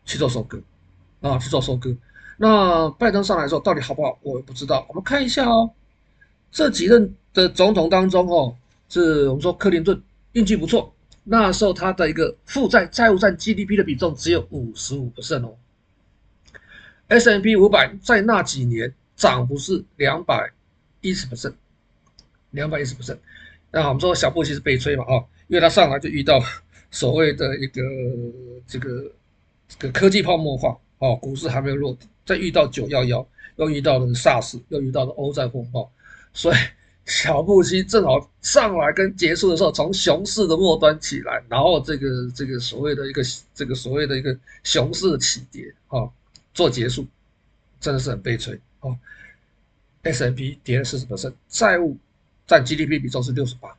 [0.05, 0.61] 去做收割，
[1.21, 1.95] 啊，去做收割。
[2.37, 4.85] 那拜登上来之后到底好不好，我也不知道。
[4.89, 5.71] 我们看一下哦，
[6.51, 7.15] 这几任。
[7.33, 8.53] 的总统当中哦，
[8.89, 10.93] 是我们说克林顿运气不错，
[11.23, 15.55] 那时候它的一个负债债务占 GDP 的比重只有五十五 percent 哦。
[17.09, 20.51] S&P 五百在那几年涨幅是两百
[21.01, 21.53] 一十 percent，
[22.49, 23.17] 两百一十 percent。
[23.69, 26.41] 那我们说小布希是悲催嘛啊，因为他上来就遇到
[26.89, 27.81] 所谓的一个
[28.65, 29.11] 这个
[29.67, 35.91] 这个科技泡沫化哦，股市还没有落底，再遇到九幺幺，又遇到了 SARS，又遇到了欧债风暴，
[36.33, 36.57] 所以。
[37.05, 43.21] 小布希正好上来跟结束的时候，从熊市的末端起来，然后这个这个所谓的一个
[43.53, 46.07] 这个所谓的一个熊市的起跌啊，
[46.53, 47.05] 做结束，
[47.79, 48.95] 真的是很悲催啊。
[50.03, 51.97] S&P 跌了四十%，债务
[52.47, 53.75] 占 GDP 比重是六十八。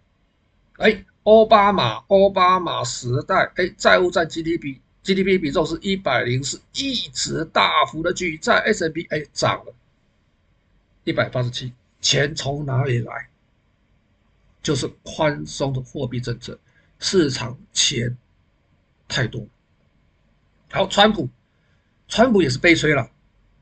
[0.76, 9.74] 哎，奥巴马奥巴马时代，哎，债务占 GDP GDP 比重是一百零四，一直大幅的举债，S&P 哎涨了
[11.04, 11.72] 一百八十七。
[12.02, 13.28] 钱从哪里来？
[14.62, 16.56] 就是宽松的货币政策，
[17.00, 18.16] 市场钱
[19.08, 19.44] 太多。
[20.70, 21.28] 好，川普，
[22.06, 23.10] 川普也是悲催了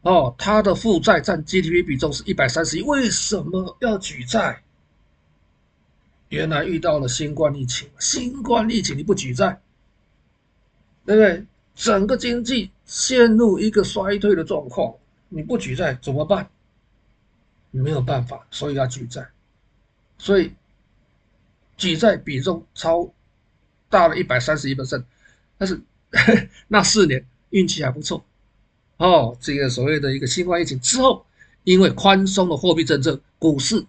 [0.03, 4.63] 哦，他的负债占 GDP 比重是一百三十一，为什么要举债？
[6.29, 9.61] 原来遇到了新冠疫情，新冠疫情你不举债，
[11.07, 11.47] 对不对？
[11.75, 14.95] 整个经济陷入一个衰退的状况，
[15.31, 16.51] 你不举债怎么办？
[17.71, 19.29] 没有办法，所以要举债，
[20.19, 20.53] 所以
[21.77, 23.13] 举债比重超
[23.89, 25.05] 大了一百三十一 percent，
[25.57, 25.81] 但是
[26.69, 28.25] 那四年运气还不错
[28.97, 29.37] 哦。
[29.41, 31.25] 这个所谓的一个新冠疫情之后，
[31.65, 33.87] 因为宽松的货币政策，股市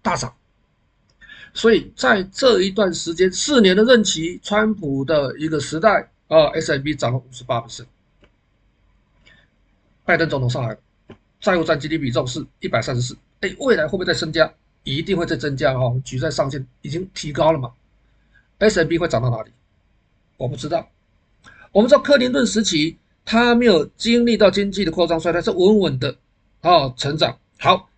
[0.00, 0.34] 大涨，
[1.52, 7.86] 所以在这一段时间四年的任期，川普的一个时代啊，SMB 涨了五十八 percent。
[10.04, 10.78] 拜登总统上来了，
[11.44, 14.50] 债务占 GDP 比重是一百三十四，哎，未来会不会再增加？
[14.82, 17.70] 一定会再增加哈，举债上限已经提高了嘛
[18.58, 19.50] ？S&P 会涨到哪里？
[20.38, 20.88] 我不知道。
[21.70, 26.16] 我们知道克林顿时期，他没有经历到经济的扩张衰退，是稳稳的
[26.62, 27.38] 啊成长。
[27.58, 27.90] 好，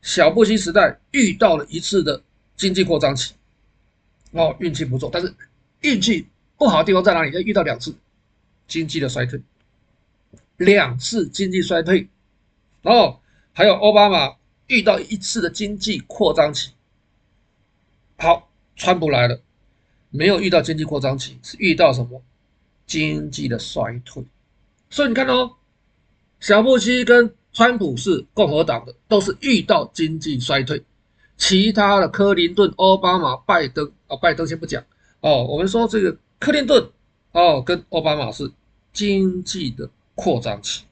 [0.00, 2.22] 小布希时代遇到了一次的
[2.56, 3.34] 经济扩张期，
[4.30, 5.34] 哦，运气不错，但是
[5.82, 7.32] 运气不好的地方在哪里？
[7.32, 7.94] 要遇到两次
[8.66, 9.38] 经济的衰退，
[10.56, 12.08] 两次经济衰退，
[12.82, 13.20] 哦，
[13.52, 14.36] 还有奥巴马。
[14.68, 16.70] 遇到一次的经济扩张期，
[18.16, 19.38] 好，川普来了，
[20.08, 22.22] 没有遇到经济扩张期，是遇到什么？
[22.86, 24.24] 经济的衰退。
[24.88, 25.56] 所以你看哦，
[26.40, 30.82] 小布希跟川普是共和党的，都是遇到经济衰退。
[31.36, 34.82] 其他的克林顿、奥巴马、拜登啊、哦，拜登先不讲
[35.20, 36.88] 哦，我们说这个克林顿
[37.32, 38.50] 哦跟奥巴马是
[38.94, 40.84] 经济的扩张期，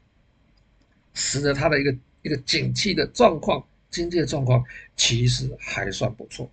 [1.15, 3.65] 使得他的一个一个景气的状况。
[3.91, 6.49] 经济的状况其实还算不错，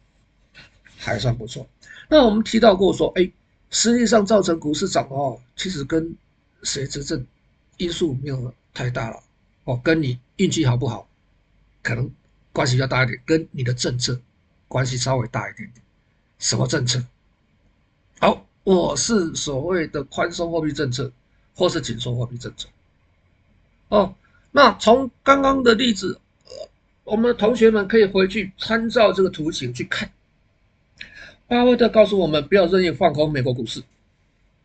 [0.97, 1.67] 还算不错。
[2.09, 3.31] 那我们提到过说，哎，
[3.69, 6.15] 实际上造成股市涨哦，其实跟
[6.63, 7.23] 谁执政
[7.77, 9.21] 因素没有太大了
[9.65, 11.07] 哦，跟你运气好不好，
[11.83, 12.09] 可能
[12.51, 14.19] 关系比较大一点，跟你的政策
[14.67, 15.85] 关系稍微大一点点。
[16.39, 17.05] 什么政策？
[18.19, 21.11] 好，我是所谓的宽松货币政策，
[21.53, 22.67] 或是紧缩货币政策。
[23.89, 24.15] 哦，
[24.57, 26.19] 那从刚刚的例子。
[27.03, 30.11] 我们同学们可以回去参照这个图形去看。
[31.47, 33.81] 巴菲特告诉我们，不要任意放空美国股市。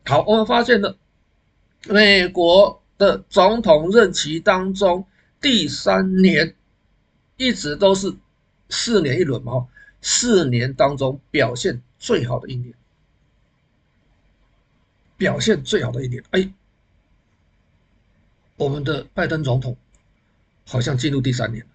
[0.06, 0.96] 好，我们发现了
[1.86, 5.04] 美国的总统任期当中，
[5.40, 6.56] 第三年
[7.36, 8.12] 一直都是
[8.70, 9.68] 四年一轮嘛，
[10.00, 12.74] 四年当中表现最好的一年，
[15.16, 16.24] 表现最好的一年。
[16.30, 16.52] 哎，
[18.62, 19.76] 我们的拜登总统
[20.66, 21.66] 好像进入第三年。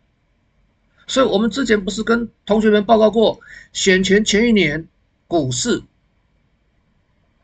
[1.06, 3.40] 所以，我们之前不是跟同学们报告过，
[3.74, 4.88] 选前前一年
[5.28, 5.82] 股市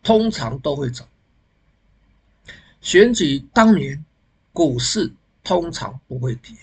[0.01, 1.07] 通常都会涨，
[2.81, 4.03] 选举当年
[4.51, 5.11] 股市
[5.43, 6.55] 通常不会跌，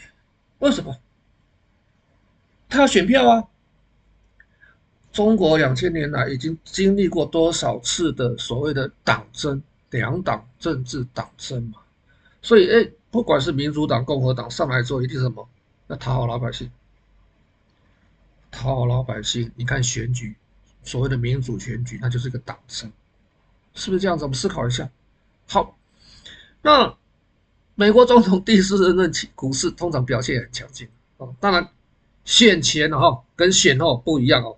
[0.58, 0.98] 为什么？
[2.68, 3.44] 他要选票啊！
[5.10, 9.60] 中国两千年来已经经历过多少次的所谓的党争，
[9.90, 11.79] 两党政治党争嘛，
[12.42, 15.48] 所以，哎，不管是民主党、共和党上来之后，一定是什么？
[15.88, 16.70] 要讨好老百姓。
[18.50, 20.34] 讨好老百姓，你看选举，
[20.82, 22.90] 所谓的民主选举，那就是一个党争，
[23.74, 24.24] 是不是这样子？
[24.24, 24.90] 我们思考一下。
[25.46, 25.78] 好，
[26.62, 26.96] 那
[27.74, 30.88] 美国总统第四任期，股市通常表现也很强劲
[31.18, 31.34] 哦。
[31.38, 31.68] 当然，
[32.24, 34.56] 选前哈跟选后不一样哦。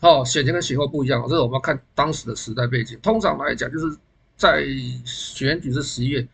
[0.00, 2.98] 哦，选前跟选后不一样哦，这是我们要看当时的时代背景。
[3.02, 3.96] 通常来讲，就是
[4.36, 4.64] 在
[5.04, 6.26] 选举是十一月，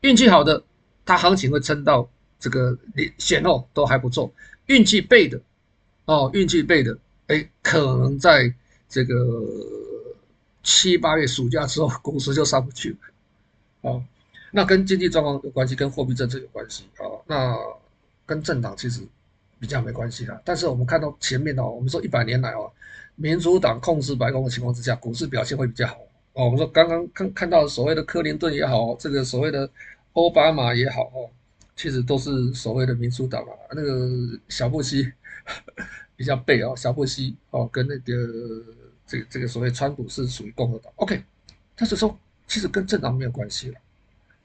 [0.00, 0.62] 运气好的，
[1.04, 2.76] 它行情会撑到这个
[3.18, 4.32] 选后都还不错。
[4.66, 5.40] 运气背的。
[6.04, 6.96] 哦，运气背的，
[7.26, 8.50] 哎，可能在
[8.88, 9.14] 这个
[10.62, 12.96] 七八月暑假之后，股市就上不去了。
[13.82, 14.02] 哦，
[14.50, 17.20] 那跟经济状况有关系，跟货币政策有关系啊、哦。
[17.26, 17.54] 那
[18.24, 19.02] 跟政党其实
[19.60, 20.40] 比较没关系啦。
[20.46, 22.72] 但是我们看到前面哦，我们说一百年来哦，
[23.14, 25.98] 民主党控制白宫的情况之下，股市表现会比较好。
[26.38, 29.68] 哦，我们说刚刚看看到所谓的克林顿也好，这个所谓的
[30.12, 31.28] 奥巴马也好哦，
[31.74, 35.12] 其实都是所谓的民主党啊，那个小布希。
[36.14, 38.12] 比较背哦，小布希哦，跟那个
[39.06, 41.22] 这个这个所谓川普是属于共和党，OK，
[41.76, 42.14] 但是说
[42.46, 43.80] 其实跟政党没有关系了，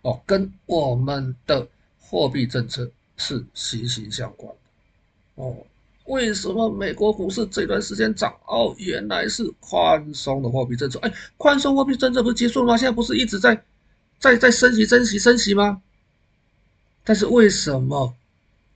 [0.03, 1.67] 哦，跟我们的
[1.99, 5.57] 货币政策是息息相关的，哦，
[6.05, 8.33] 为什么美国股市这段时间涨？
[8.45, 12.77] 哦，原来是宽松的货币政策，哎，宽松货币政策不是结束了吗？
[12.77, 13.63] 现在不是一直在
[14.19, 15.81] 在在升息、升息、升息吗？
[17.03, 18.13] 但是为什么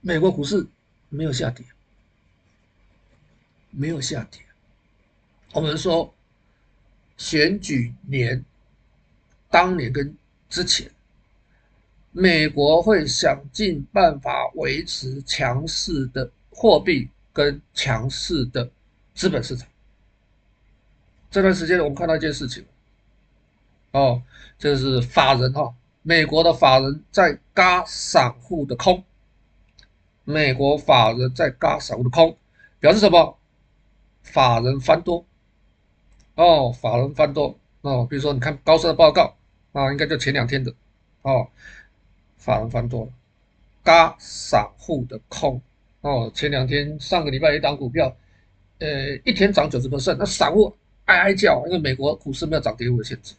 [0.01, 0.65] 美国股市
[1.09, 1.65] 没有下跌？
[3.71, 4.41] 没有下跌。
[5.53, 6.13] 我们说，
[7.17, 8.43] 选举年
[9.49, 10.15] 当年跟
[10.49, 10.89] 之前，
[12.11, 18.67] 美国会想尽办法维持强势的货币跟强势的
[19.13, 19.67] 资本市场。
[21.29, 22.65] 这段时间我们看到一件事情，
[23.91, 24.23] 哦，
[24.57, 25.71] 这是法人哈，
[26.01, 29.03] 美国的法人在嘎散户的空，
[30.23, 32.35] 美国法人在嘎散户的空，
[32.79, 33.37] 表示什么？
[34.23, 35.23] 法人翻多，
[36.33, 39.37] 哦，法人翻多哦，比如说你看高盛的报告
[39.73, 40.73] 啊，应该就前两天的
[41.21, 41.47] 哦，
[42.35, 43.11] 法人翻多了，
[43.83, 45.61] 嘎散户的空
[46.01, 48.15] 哦，前两天上个礼拜一档股票，
[48.79, 50.75] 呃，一天涨九十%，那散户
[51.05, 53.33] 哀哀叫，因为美国股市没有涨跌幅限制，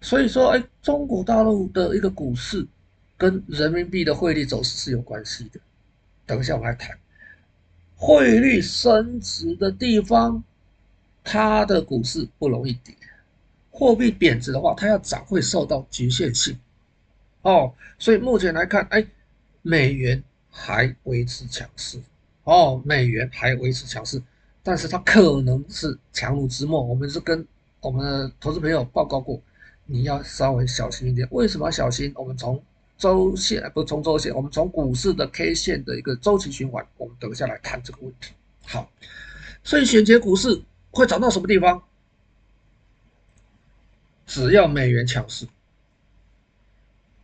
[0.00, 2.66] 所以说，哎，中国大陆的一个股市
[3.16, 5.60] 跟人民币的汇率走势是有关系的，
[6.24, 6.98] 等一下我来谈。
[7.94, 10.42] 汇率升值的地方，
[11.24, 12.94] 它的股市不容易跌；
[13.70, 16.56] 货币贬值的话，它要涨会受到局限性。
[17.42, 19.04] 哦，所以目前来看，哎，
[19.62, 20.22] 美元
[20.58, 22.00] 还维持强势。
[22.44, 24.20] 哦，美元还维持强势，
[24.62, 26.82] 但是它可能是强弩之末。
[26.82, 27.46] 我们是跟
[27.80, 29.40] 我们的投资朋友报告过，
[29.86, 31.28] 你要稍微小心一点。
[31.30, 32.12] 为什么要小心？
[32.16, 32.62] 我们从
[32.96, 38.32] 周线不从周线，我们从股市的 K 线的一个周期循环，我们等一下来谈这个问题。
[38.66, 38.90] 好，
[39.62, 41.82] 所以选择股市会涨到什么地方？
[44.26, 45.46] 只要美元强势，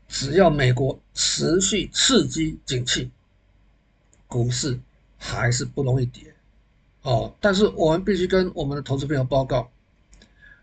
[0.08, 3.10] 只要美国持续刺激景气，
[4.34, 4.76] 股市
[5.16, 6.34] 还是不容易跌。
[7.02, 9.70] 哦，但是我们必须跟我们的投资朋友报告。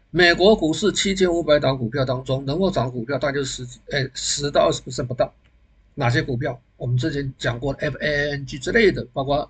[0.09, 5.33] 美国股市七千五百档股票当中，能够涨股票大概就是十哎十到二十 percent 不到。
[5.93, 6.61] 哪些股票？
[6.75, 9.49] 我们之前讲过的 FANG 之类的，包括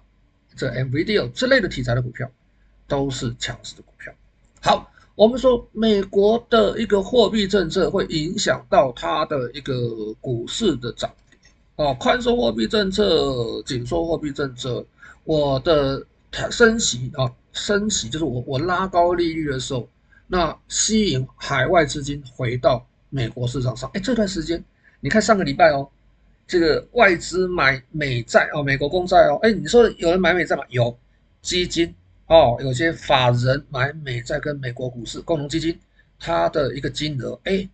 [0.55, 2.30] 这 NVIDIA 之类的题材的股票，
[2.88, 4.13] 都是强势的股票。
[4.61, 11.11] 好，我们说美国的一个货币政策会影响到它的一个股市的涨。
[11.76, 14.86] 哦，宽松货币政策、紧缩货币政策，
[15.24, 16.05] 我的
[16.49, 19.88] 升息啊，升息就是我我拉高利率的时候。
[20.34, 24.63] 那吸引海外资金回到美国市场上，哎，这段时间
[25.01, 25.89] 你看上个礼拜哦，
[26.47, 30.63] 这个外资买美债哦，美国公债哦，哎，你说有人买美债吗？
[30.69, 30.97] 有
[31.41, 31.93] 基金
[32.28, 35.78] 哦，有些法人买美债跟美国股市共同基金，
[36.17, 37.67] 它的一个金额，哎，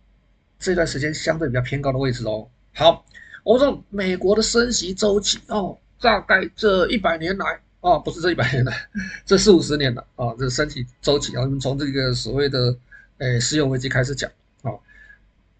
[0.58, 2.48] 这段时间相对比较偏高的位置哦。
[2.74, 3.04] 好，
[3.48, 7.58] 我说美国的升息周期哦，大概这一百年来。
[7.80, 8.76] 哦，不是这一百年来，
[9.24, 10.34] 这四五十年了啊！
[10.36, 12.76] 这升息周期啊，我们从这个所谓的
[13.18, 14.28] 诶石油危机开始讲
[14.62, 14.72] 啊，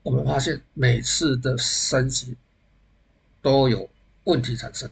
[0.02, 2.36] 我们发现每次的升息
[3.40, 3.88] 都有
[4.24, 4.90] 问题产生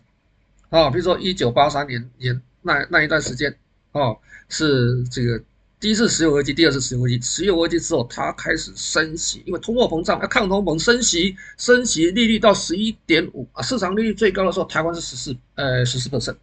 [0.70, 0.88] 啊。
[0.88, 3.54] 比如说一九八三年年那那一段时间
[3.92, 4.16] 啊，
[4.48, 5.42] 是这个
[5.78, 7.20] 第一次石油危机，第二次石油危机。
[7.20, 16.36] 石油危机之后，它开始升息，因为通货膨胀要抗通膨，升息升息利率到十一点五啊，市场利率最高的时候，台湾是十四呃十四 percent。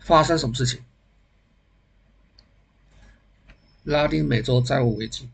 [0.00, 0.80] 发生什么事情？
[3.84, 5.28] 拉丁美洲债务危机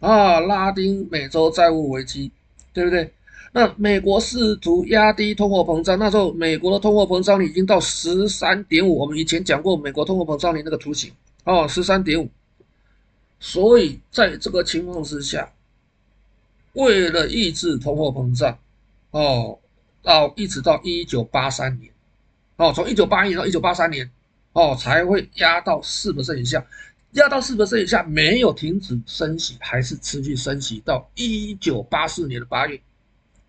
[0.00, 2.32] 啊，拉丁美洲债务危机，
[2.72, 3.12] 对不对？
[3.52, 8.98] 那美国试图压低通货膨胀，那时候美国的通货膨胀率已经到十三点五。
[8.98, 11.12] 我们以前讲过美国通货膨胀率那个图形
[11.44, 12.28] 哦，十三点五。
[13.40, 15.52] 所以在这个情况之下，
[16.74, 18.58] 为了抑制通货膨胀，
[19.10, 19.58] 哦，
[20.02, 21.90] 到一直到一九八三年。
[22.56, 24.08] 哦，从一九八一年到一九八三年，
[24.52, 26.62] 哦，才会压到四个以下，
[27.12, 32.78] 压到四个以下，没有停止升息，还是持续升息到一九八四年的八月，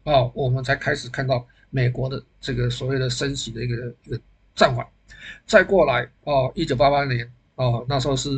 [0.03, 4.19] 哦，我们才开始看到美国的这个所谓的升息的一个一个
[4.55, 4.85] 暂缓。
[5.45, 8.29] 再过来，哦，一九八八年，哦，那时候是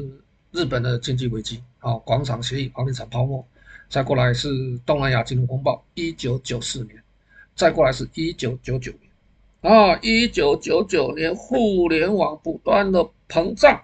[0.52, 3.46] 日本的经济危机，哦，广场协议、房地产泡沫。
[3.90, 4.50] 再过来是
[4.86, 7.02] 东南亚金融风暴，一九九四年。
[7.56, 9.74] 再过来是一九九九年。
[9.74, 13.82] 啊，一九九九年互联网不断的膨胀，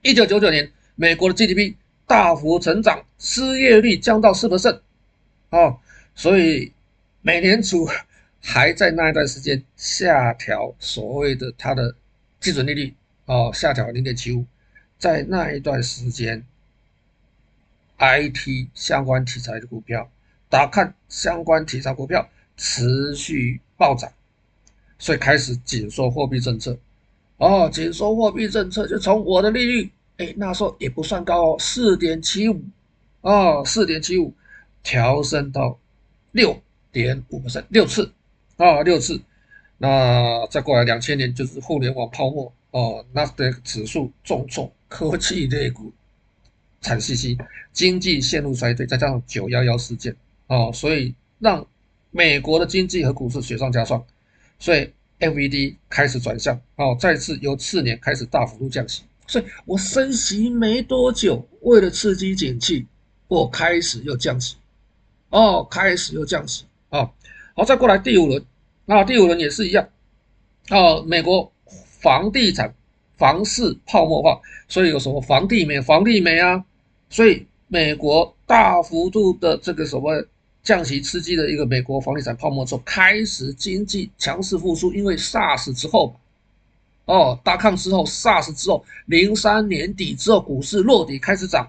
[0.00, 1.74] 一九九九年美国的 GDP
[2.06, 4.80] 大幅成长，失业率降到四 percent，
[5.50, 5.78] 哦，
[6.14, 6.72] 所以
[7.26, 7.88] 美联储
[8.40, 11.96] 还在那一段时间下调所谓的它的
[12.38, 14.46] 基准利率，哦，下调零点七五，
[14.96, 16.46] 在那一段时间
[17.98, 20.08] ，IT 相关题材的股票，
[20.48, 24.12] 打看相关题材股票持续暴涨。
[24.96, 26.78] 所以开始紧缩货币政策，
[27.38, 32.62] 哦，紧缩货币政策就从我的利率，哎，那时候也不算高哦，四点七五，
[33.22, 34.32] 哦，四点七五，
[34.84, 35.76] 调升到
[36.30, 36.62] 六
[37.02, 38.10] 点五%，六次，
[38.56, 39.20] 啊，六次，
[39.76, 45.92] 那再过来两千年就是互联网泡沫，哦，纳斯达克指数重挫，科技类股
[46.80, 47.36] 惨兮兮，
[47.70, 50.16] 经济陷入衰退，再加上九幺幺事件，
[50.46, 51.66] 哦，所以让
[52.10, 54.02] 美国的经济和股市雪上加霜。
[54.58, 59.02] 所以 FED 开始转向，哦，再次由次年开始大幅度降息。
[59.26, 62.86] 所以我升息没多久，为了刺激景气，
[63.28, 64.56] 我开始又降息，
[65.28, 67.10] 哦，开始又降息，啊，
[67.54, 68.44] 好，再过来第五轮，
[68.84, 69.88] 那，第五轮也是一样，
[70.70, 71.52] 哦，美国
[72.00, 72.74] 房地产
[73.16, 76.64] 房市泡沫化，所以有什么房地美、房地美啊，
[77.10, 80.24] 所以美国大幅度的这个所谓
[80.62, 86.14] 降息刺激的一个美国房地产泡沫之后，开始经济强势复苏，因为 SARS 之后，
[87.06, 91.68] 哦，大抗之后，SARS 之后，零三年底之后，股市落底开始涨，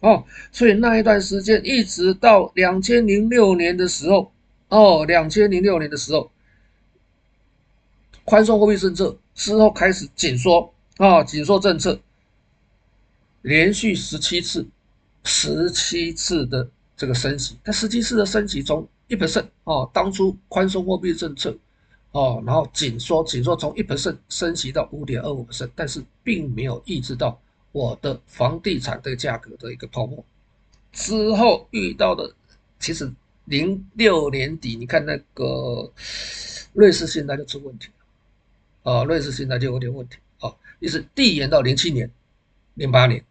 [0.00, 4.30] 哦，所以那一段时间一直到两千零六年的时候，
[4.76, 6.32] 哦，两千零六年的时候，
[8.24, 12.00] 宽松货币政策之后开始紧缩，啊，紧缩政策，
[13.42, 14.66] 连续十七次，
[15.22, 21.56] 十七次的这个升息，在十七次的升息从一百分哦，当初宽松货币政策。
[22.10, 27.36] 哦，然后紧缩，紧缩从一百分升息到五点二五百分但是并没有抑制到
[27.72, 30.24] 我的房地产的价格的一个泡沫。
[30.92, 32.32] 之后遇到的，
[32.78, 33.12] 其实
[33.44, 35.92] 零六年底，你看那个
[36.72, 37.88] 瑞士信贷就出问题
[38.82, 42.10] 了，啊，瑞士信贷就有点问题，啊，于是递延到零七年、
[42.74, 43.24] 零八年。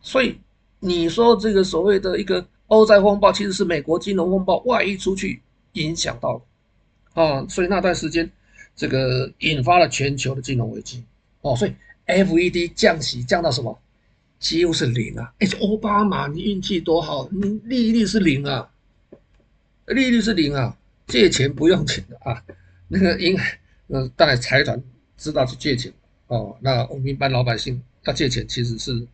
[0.00, 0.38] 所以
[0.80, 5.40] 你说这个所谓的一个欧债风暴，其实是美国金融风暴外溢出去
[5.72, 7.22] 影响到的。
[7.22, 8.30] 啊，所以那段时间，
[8.74, 11.04] 这个引发了全球的金融危机。
[11.42, 11.74] 哦，所以
[12.06, 13.78] FED 降息降到什么？
[14.44, 15.32] 几乎是零啊！
[15.38, 18.70] 哎，奥巴马，你运气多好，你利率是零啊，
[19.86, 20.76] 利率是零啊，
[21.06, 22.44] 借钱不用钱的啊。
[22.88, 23.34] 那个银，
[23.86, 24.78] 呃，当然财团
[25.16, 25.90] 知道去借钱。
[26.26, 29.06] 哦，那我们一般老百姓要借钱，其实是，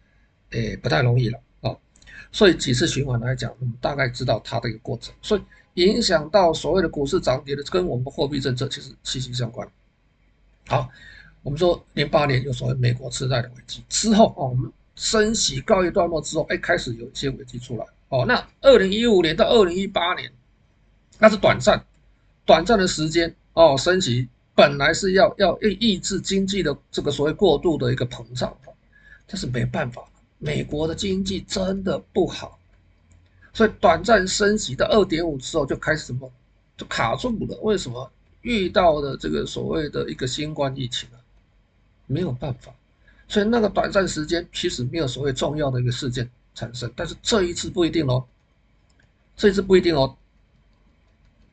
[0.50, 1.38] 诶，不太容易了。
[1.60, 1.78] 哦，
[2.32, 5.14] 所以几次循环来讲，我们大概知道它的一个过程。
[5.22, 5.42] 所以。
[5.74, 9.66] 影响到所谓的股市涨跌的，跟我们货币政策其实息息相关。
[10.66, 10.90] 好，
[11.42, 14.70] 我们说零八年有所谓美国次贷的危机之后，哦，我们
[15.00, 17.86] 升息告一段落之后，哎，开始有一些危机出来。
[18.10, 20.30] 哦，那二零一五年到二零一八年，
[21.18, 21.82] 那是短暂，
[22.44, 23.34] 短暂的时间。
[23.54, 28.54] 哦，升息本来是要要抑制经济的这个所谓过度的一个膨胀，
[29.26, 30.06] 但是没办法，
[30.38, 32.58] 美国的经济真的不好。
[33.54, 36.30] 所以短暂升息到二点五之后就开始什么，
[36.76, 37.58] 就卡住了。
[37.62, 41.16] 为什么遇到的这个所谓的一个新冠疫情啊，
[42.06, 42.70] 没有办法。
[43.30, 46.92] 所以那个短暂时间其实没有所谓重要的一个事件产生。
[46.96, 48.26] 但是这一次不一定哦，
[49.36, 50.16] 这一次不一定哦。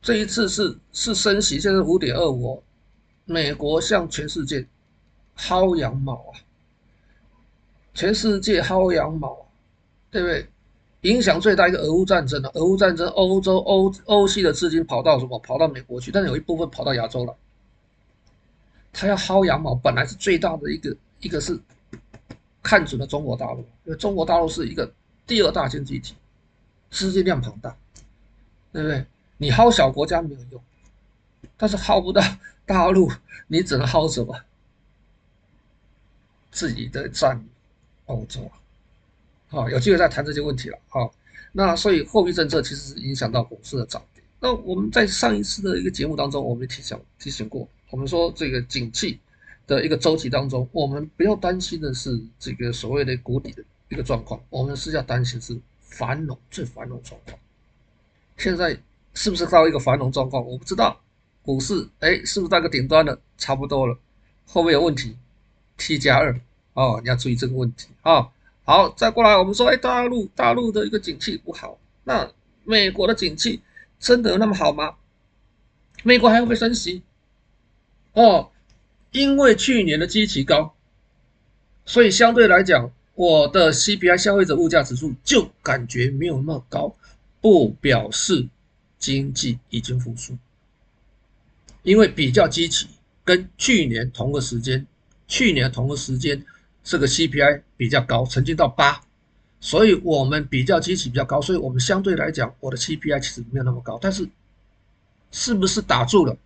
[0.01, 2.63] 这一次是是升息，现在五点二五，
[3.25, 4.65] 美国向全世界
[5.37, 6.33] 薅羊毛啊，
[7.93, 9.47] 全世界薅羊毛，
[10.09, 10.49] 对不对？
[11.01, 15.37] 影响最大一个俄乌战争了，俄乌战争，欧洲欧欧系的资金跑到什么？
[15.39, 17.35] 跑到美国去，但是有一部分跑到亚洲了。
[18.91, 21.59] 他要薅羊毛，本来是最大的一个，一个是
[22.61, 24.91] 看准了中国大陆，因为中国大陆是一个
[25.25, 26.15] 第二大经济体，
[26.91, 27.75] 资金量庞大，
[28.71, 29.05] 对不对？
[29.37, 30.61] 你薅小国家没有用，
[31.57, 32.21] 但是薅不到
[32.65, 33.11] 大陆，
[33.47, 34.35] 你只能薅什么？
[36.51, 37.45] 自己的战，
[38.05, 38.49] 欧洲。
[39.49, 40.79] 好，有机会再谈这些问题了。
[40.89, 41.13] 好，
[41.51, 44.23] 那所以货币政策其实是影响到股市的涨跌。
[44.39, 49.19] 那我们在上一次的一个节目当中，我们提醒提醒过，我们说这个景气
[49.67, 57.37] 的一个周期当中，我们不要担心的是这个所谓的谷底的一个状况，我们是要担心是繁荣最繁荣状况。
[58.37, 58.79] 现在
[59.13, 60.43] 是不是到一个繁荣状况？
[60.43, 60.99] 我不知道。
[61.43, 63.17] 股市哎，是不是到个顶端了？
[63.37, 63.97] 差不多了，
[64.45, 65.15] 后面有问题
[65.77, 66.37] ？T 加二
[66.73, 68.27] 哦，你要注意这个问题啊。
[68.65, 72.29] 好，再过来，我们说，哎，大陆大陆的一个景气不好，那
[72.65, 73.61] 美国的景气
[73.97, 74.95] 真的有那么好吗？
[76.03, 77.01] 美国还会不会升息？
[78.11, 78.51] 哦，
[79.11, 80.73] 因为去年的基期高，
[81.85, 86.95] 所以相对来讲，我的 CPI 消费者物价指数就感觉没有那么高，
[87.41, 88.47] 不表示
[88.99, 90.37] 经济已经复苏，
[91.83, 92.87] 因为比较基期
[93.23, 94.85] 跟去年同个时间，
[95.27, 96.45] 去年同个时间。
[96.89, 99.01] 这个 CPI 比较高，曾经到八，
[99.59, 104.25] 所以我们比较基期比较高，所以我们相对来讲，我的 CPI 其实没有那么高，但是
[105.33, 106.37] 是不是打住了？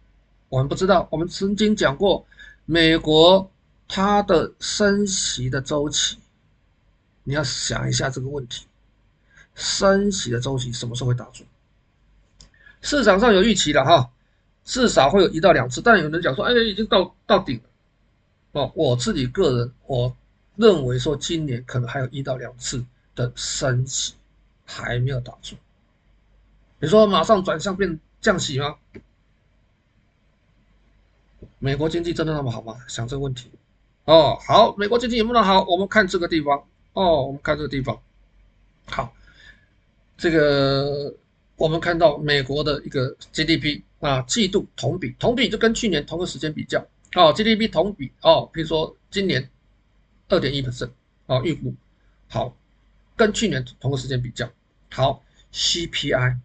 [0.49, 1.07] 我们不知道。
[1.12, 2.26] 我们曾经讲过，
[2.72, 3.51] 美国
[3.86, 6.17] 它的升息的周期，
[7.26, 8.65] 你要想一下这个问题，
[9.55, 11.43] 升息的周期什么时候会打住？
[12.82, 14.09] 市场上有预期了哈，
[14.63, 17.63] 至少会有一到两次，但有人讲说，哎，已经到到顶了。
[18.53, 20.15] 哦，我自己个人我。
[20.57, 24.13] 认为说今年可能还有一到两次的升息
[24.65, 25.55] 还没有打住，
[26.80, 28.76] 你说马上转向变降息吗？
[31.59, 32.77] 美国经济真的那么好吗？
[32.87, 33.51] 想这个问题。
[34.05, 35.63] 哦，好，美国经济有没有好？
[35.65, 36.63] 我们看这个地方。
[36.93, 38.01] 哦，我们看这个地方。
[38.87, 39.13] 好，
[40.17, 41.15] 这个
[41.55, 46.85] 我们看到美国的一个 GDP 啊，季度同比同比就跟去年同个时间比较，
[47.15, 49.49] 哦，GDP 同比哦，比如说今年
[50.27, 50.91] 二点一百分
[51.27, 51.73] 哦，预估
[52.27, 52.55] 好，
[53.15, 54.49] 跟去年同个时间比较
[54.91, 55.23] 好
[55.53, 56.35] ，CPI，CPI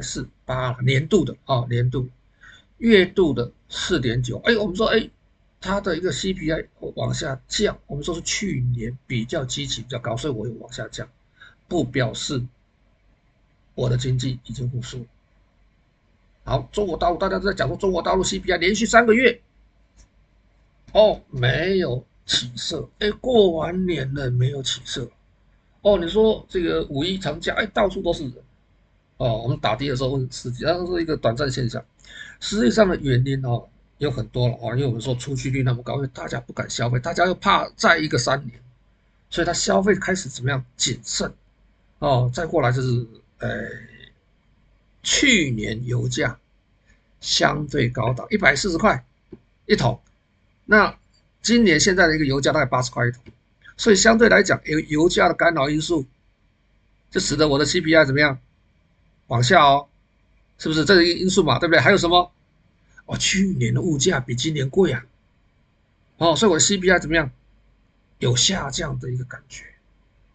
[0.00, 2.08] 是八年度的啊，年度
[2.78, 5.10] 月度的四点九，哎，我们说哎，
[5.60, 11.08] 它的一个 CPI 往下降，我们说是去年比较基期比较高，所以我有往下降，
[11.66, 12.42] 不表示
[13.74, 15.06] 我的经济已经复苏。
[16.44, 19.40] 好，中国大陆大家都在讲说，中国大陆 CPI 连续三个月
[20.92, 25.10] 哦没有起色，哎，过完年了没有起色，
[25.82, 28.34] 哦，你说这个五一长假，哎，到处都是人，
[29.18, 31.84] 哦，我们打的的时候问司机，那是一个短暂现象，
[32.40, 38.58] 实际上的原因哦有很多了啊，因为我们说出去率那么高，因为大家不敢消费，大家又怕再一个三年，
[39.28, 41.32] 所以他消费开始怎么样谨慎，
[41.98, 43.06] 哦，再过来就是
[43.38, 43.48] 呃。
[45.00, 46.38] 去年油价
[47.20, 49.02] 相对高档，一百四十块
[49.64, 49.98] 一桶，
[50.66, 50.98] 那
[51.40, 53.22] 今年现在的一个油价大概八十块一桶，
[53.76, 56.04] 所以相对来讲，油油价的干扰因素，
[57.10, 58.38] 就使得我的 CPI 怎么样
[59.28, 59.88] 往下哦，
[60.58, 61.58] 是不是这个因素嘛？
[61.58, 61.80] 对不对？
[61.80, 62.30] 还有什么？
[63.06, 65.02] 哦，去年的物价比今年贵啊，
[66.18, 67.30] 哦，所以我的 CPI 怎么样？
[68.18, 69.64] 有下降的一个感觉，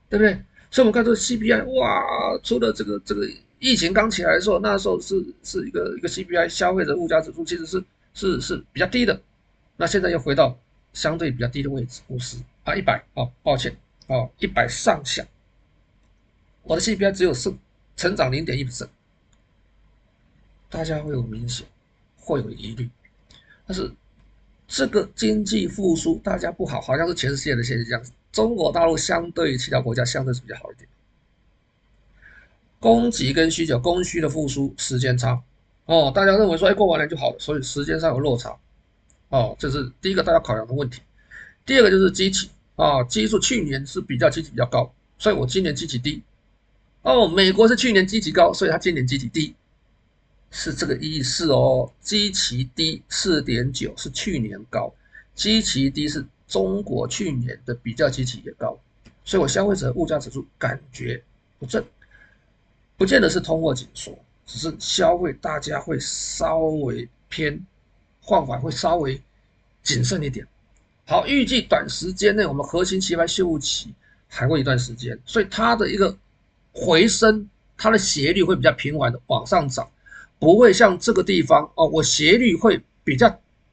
[0.09, 0.41] 对不对？
[0.71, 3.29] 所以我们看这个 CPI，哇，除了这个这个。
[3.59, 7.81] 疫情刚起来的时候，那时候是是一个一个 CPI 消费者物价指数，其实是
[8.13, 9.21] 是是比较低的。
[9.77, 10.59] 那现在又回到
[10.91, 12.35] 相对比较低的位置，五十
[12.65, 13.77] 啊一百啊，抱歉
[14.07, 15.25] 啊一百上下。
[16.63, 17.55] 我的 CPI 只有四
[17.95, 18.87] 成长零点一%，
[20.69, 21.65] 大家会有明显
[22.17, 22.89] 会有疑虑。
[23.65, 23.91] 但是
[24.67, 28.01] 这个经济复苏大家不好，好像是全世界的现象。
[28.31, 30.89] 中国大陆相对于其他国家相对是比较好一点。
[32.79, 35.41] 供给跟需求，供需的复苏时间差，
[35.85, 38.57] 哦，大家认为说，哎，过完年就好了，所以时间上有落差，
[39.29, 41.01] 哦，这是第一个大家考量的问题。
[41.65, 46.21] 第二个就是基期，啊，基数去年是比较基期比较高，所以我今年基期低。
[47.03, 49.53] 哦，美国是去年基期高，所以它今年基期低，
[50.51, 51.91] 是这个意思哦。
[52.01, 54.93] 基期低四点九是去年高，
[55.35, 58.79] 基期低是中国去年的比较基期也高，
[59.25, 61.21] 所以我消费者物价指数感觉
[61.59, 61.83] 不振。
[62.95, 67.59] 不见得是通货紧缩，只是消费大家会稍微偏
[68.21, 69.21] 放缓，会稍微
[69.81, 70.47] 谨慎一点。
[71.05, 73.93] 好，预计短时间内我们核心 CPI 修复期
[74.29, 76.15] 还会一段时间，所以它的一个
[76.73, 79.87] 回升，它的斜率会比较平缓的往上涨，
[80.39, 83.27] 不会像这个地方哦，我斜率会比较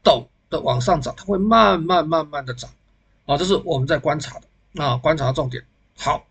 [0.04, 2.70] 陡的往上涨，它会慢慢慢慢的涨
[3.26, 5.64] 啊，这是我们在观察的啊，观察的重点。
[5.96, 6.24] 好。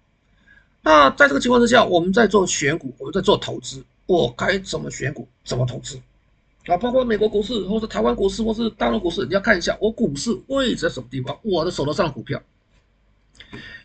[0.82, 6.00] 那在这个情况之下，我们在做选股，我们在做投资，我该怎么选股，怎么投资？
[6.68, 12.42] 啊，包括美国股市，或是台湾股市，或是大陆股市，你要看一下我股市位置在什么地方，我的手头上的股票。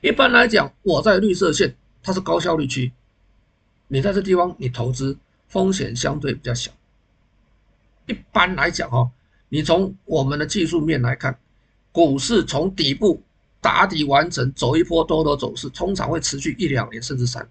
[0.03, 1.75] 一般来讲，我在绿色线，
[2.05, 2.93] 它是高效率区，
[3.89, 6.71] 你在这地方你投资风险相对比较小。
[8.07, 9.11] 一般来讲哈，
[9.49, 11.37] 你从我们的技术面来看，
[11.91, 13.21] 股市从底部。
[13.65, 17.51] 打底完成，走一波多头走势，通常会持续一两年甚至三年。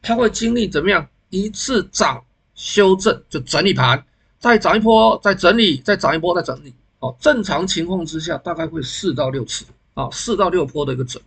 [0.00, 1.04] 它会经历怎么样？
[1.30, 2.24] 一次涨
[2.54, 4.06] 修正就整理盘，
[4.38, 6.72] 再涨一波，再整理，再涨一波，再整理。
[7.00, 9.64] 哦，正常情况之下大概会四到六次
[9.94, 11.20] 啊，四到六波的一个整。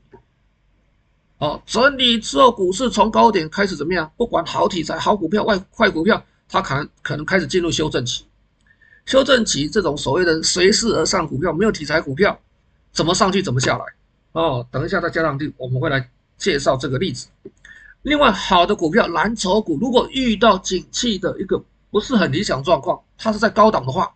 [1.40, 4.12] 哦，整理之后股市从高点开始怎么样？
[4.18, 8.26] 不管好题材、好股票、外坏股票，它可能可能开始进入修正期。
[9.06, 12.40] 修正期这种所谓的随势而上股票，没有题材股票。
[12.92, 13.86] 怎么上去怎么下来，
[14.32, 17.28] 哦，等一下在加强錠我们会来介绍这个例子。
[18.02, 24.16] 另外，好的股票蓝筹股，如果遇到景气的一个不是很理想状况，它是在高档的话，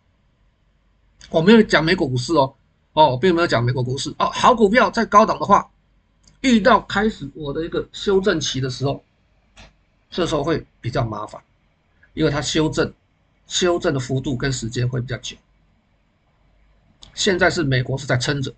[1.30, 2.56] 我没有讲美国股市哦，
[2.94, 4.26] 哦，并没有讲美国股市哦。
[4.34, 5.70] 好股票在高档的话，
[6.42, 9.04] 遇到开始我的一个修正期的时候，
[10.10, 11.42] 这时候会比较麻烦，
[12.14, 12.94] 因为它修正
[13.48, 15.38] 修正的幅度跟时间会比较久。
[17.14, 18.54] 现在是美国是在撑着。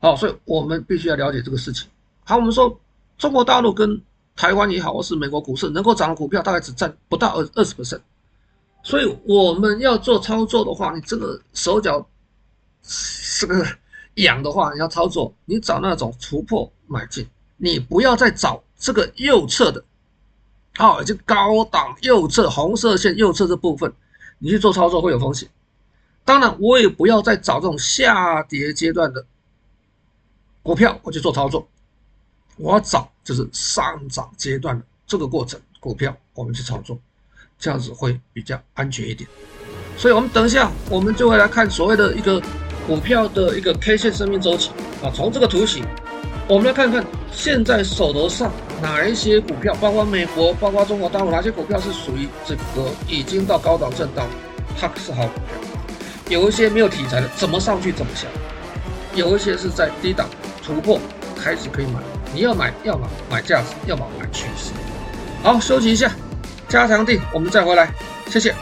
[0.00, 1.88] 好，所以我们必须要了解这个事情。
[2.24, 2.80] 好，我们说
[3.18, 4.02] 中国大陆跟
[4.34, 8.00] 台湾也好，或是美国股市能够涨的股票，大概只占不到二二十 percent。
[8.82, 12.04] 所以我们要做操作的话，你这个手脚
[13.38, 13.64] 这个
[14.14, 17.26] 痒的话，你要操作，你找那种突破买进，
[17.56, 19.82] 你不要再找这个右侧的，
[20.76, 23.92] 好，已经高档右侧红色线右侧这部分，
[24.38, 25.48] 你去做操作会有风险。
[26.24, 29.24] 当然，我也不要再找这种下跌阶段的。
[30.62, 31.66] 股票我去做操作，
[32.56, 36.96] 我要找就是上涨阶段的这个过程，股票我们去操作，
[37.58, 39.28] 这样子会比较安全一点。
[39.96, 42.40] 所以我们等一下我们就会来看所谓的一个
[42.86, 44.70] 股票的一个 K 线生命周期
[45.02, 45.84] 啊，从这个图形，
[46.52, 54.26] 我们来看看现在手头上哪一些股票，包括美国，包括中国大陆，哪些股票是属于这个已经到高档震荡，
[54.78, 55.56] 它是好股票，
[56.28, 58.26] 有一些没有题材的，怎么上去怎么下，
[59.14, 60.28] 有一些是在低档
[60.62, 61.00] 突破
[61.42, 62.00] 开始可以买，
[62.34, 64.72] 你要买要么买价值，要么买趋势。
[65.42, 66.12] 好，休息一下，
[66.68, 67.90] 加强定，我们再回来，
[68.28, 68.54] 谢谢。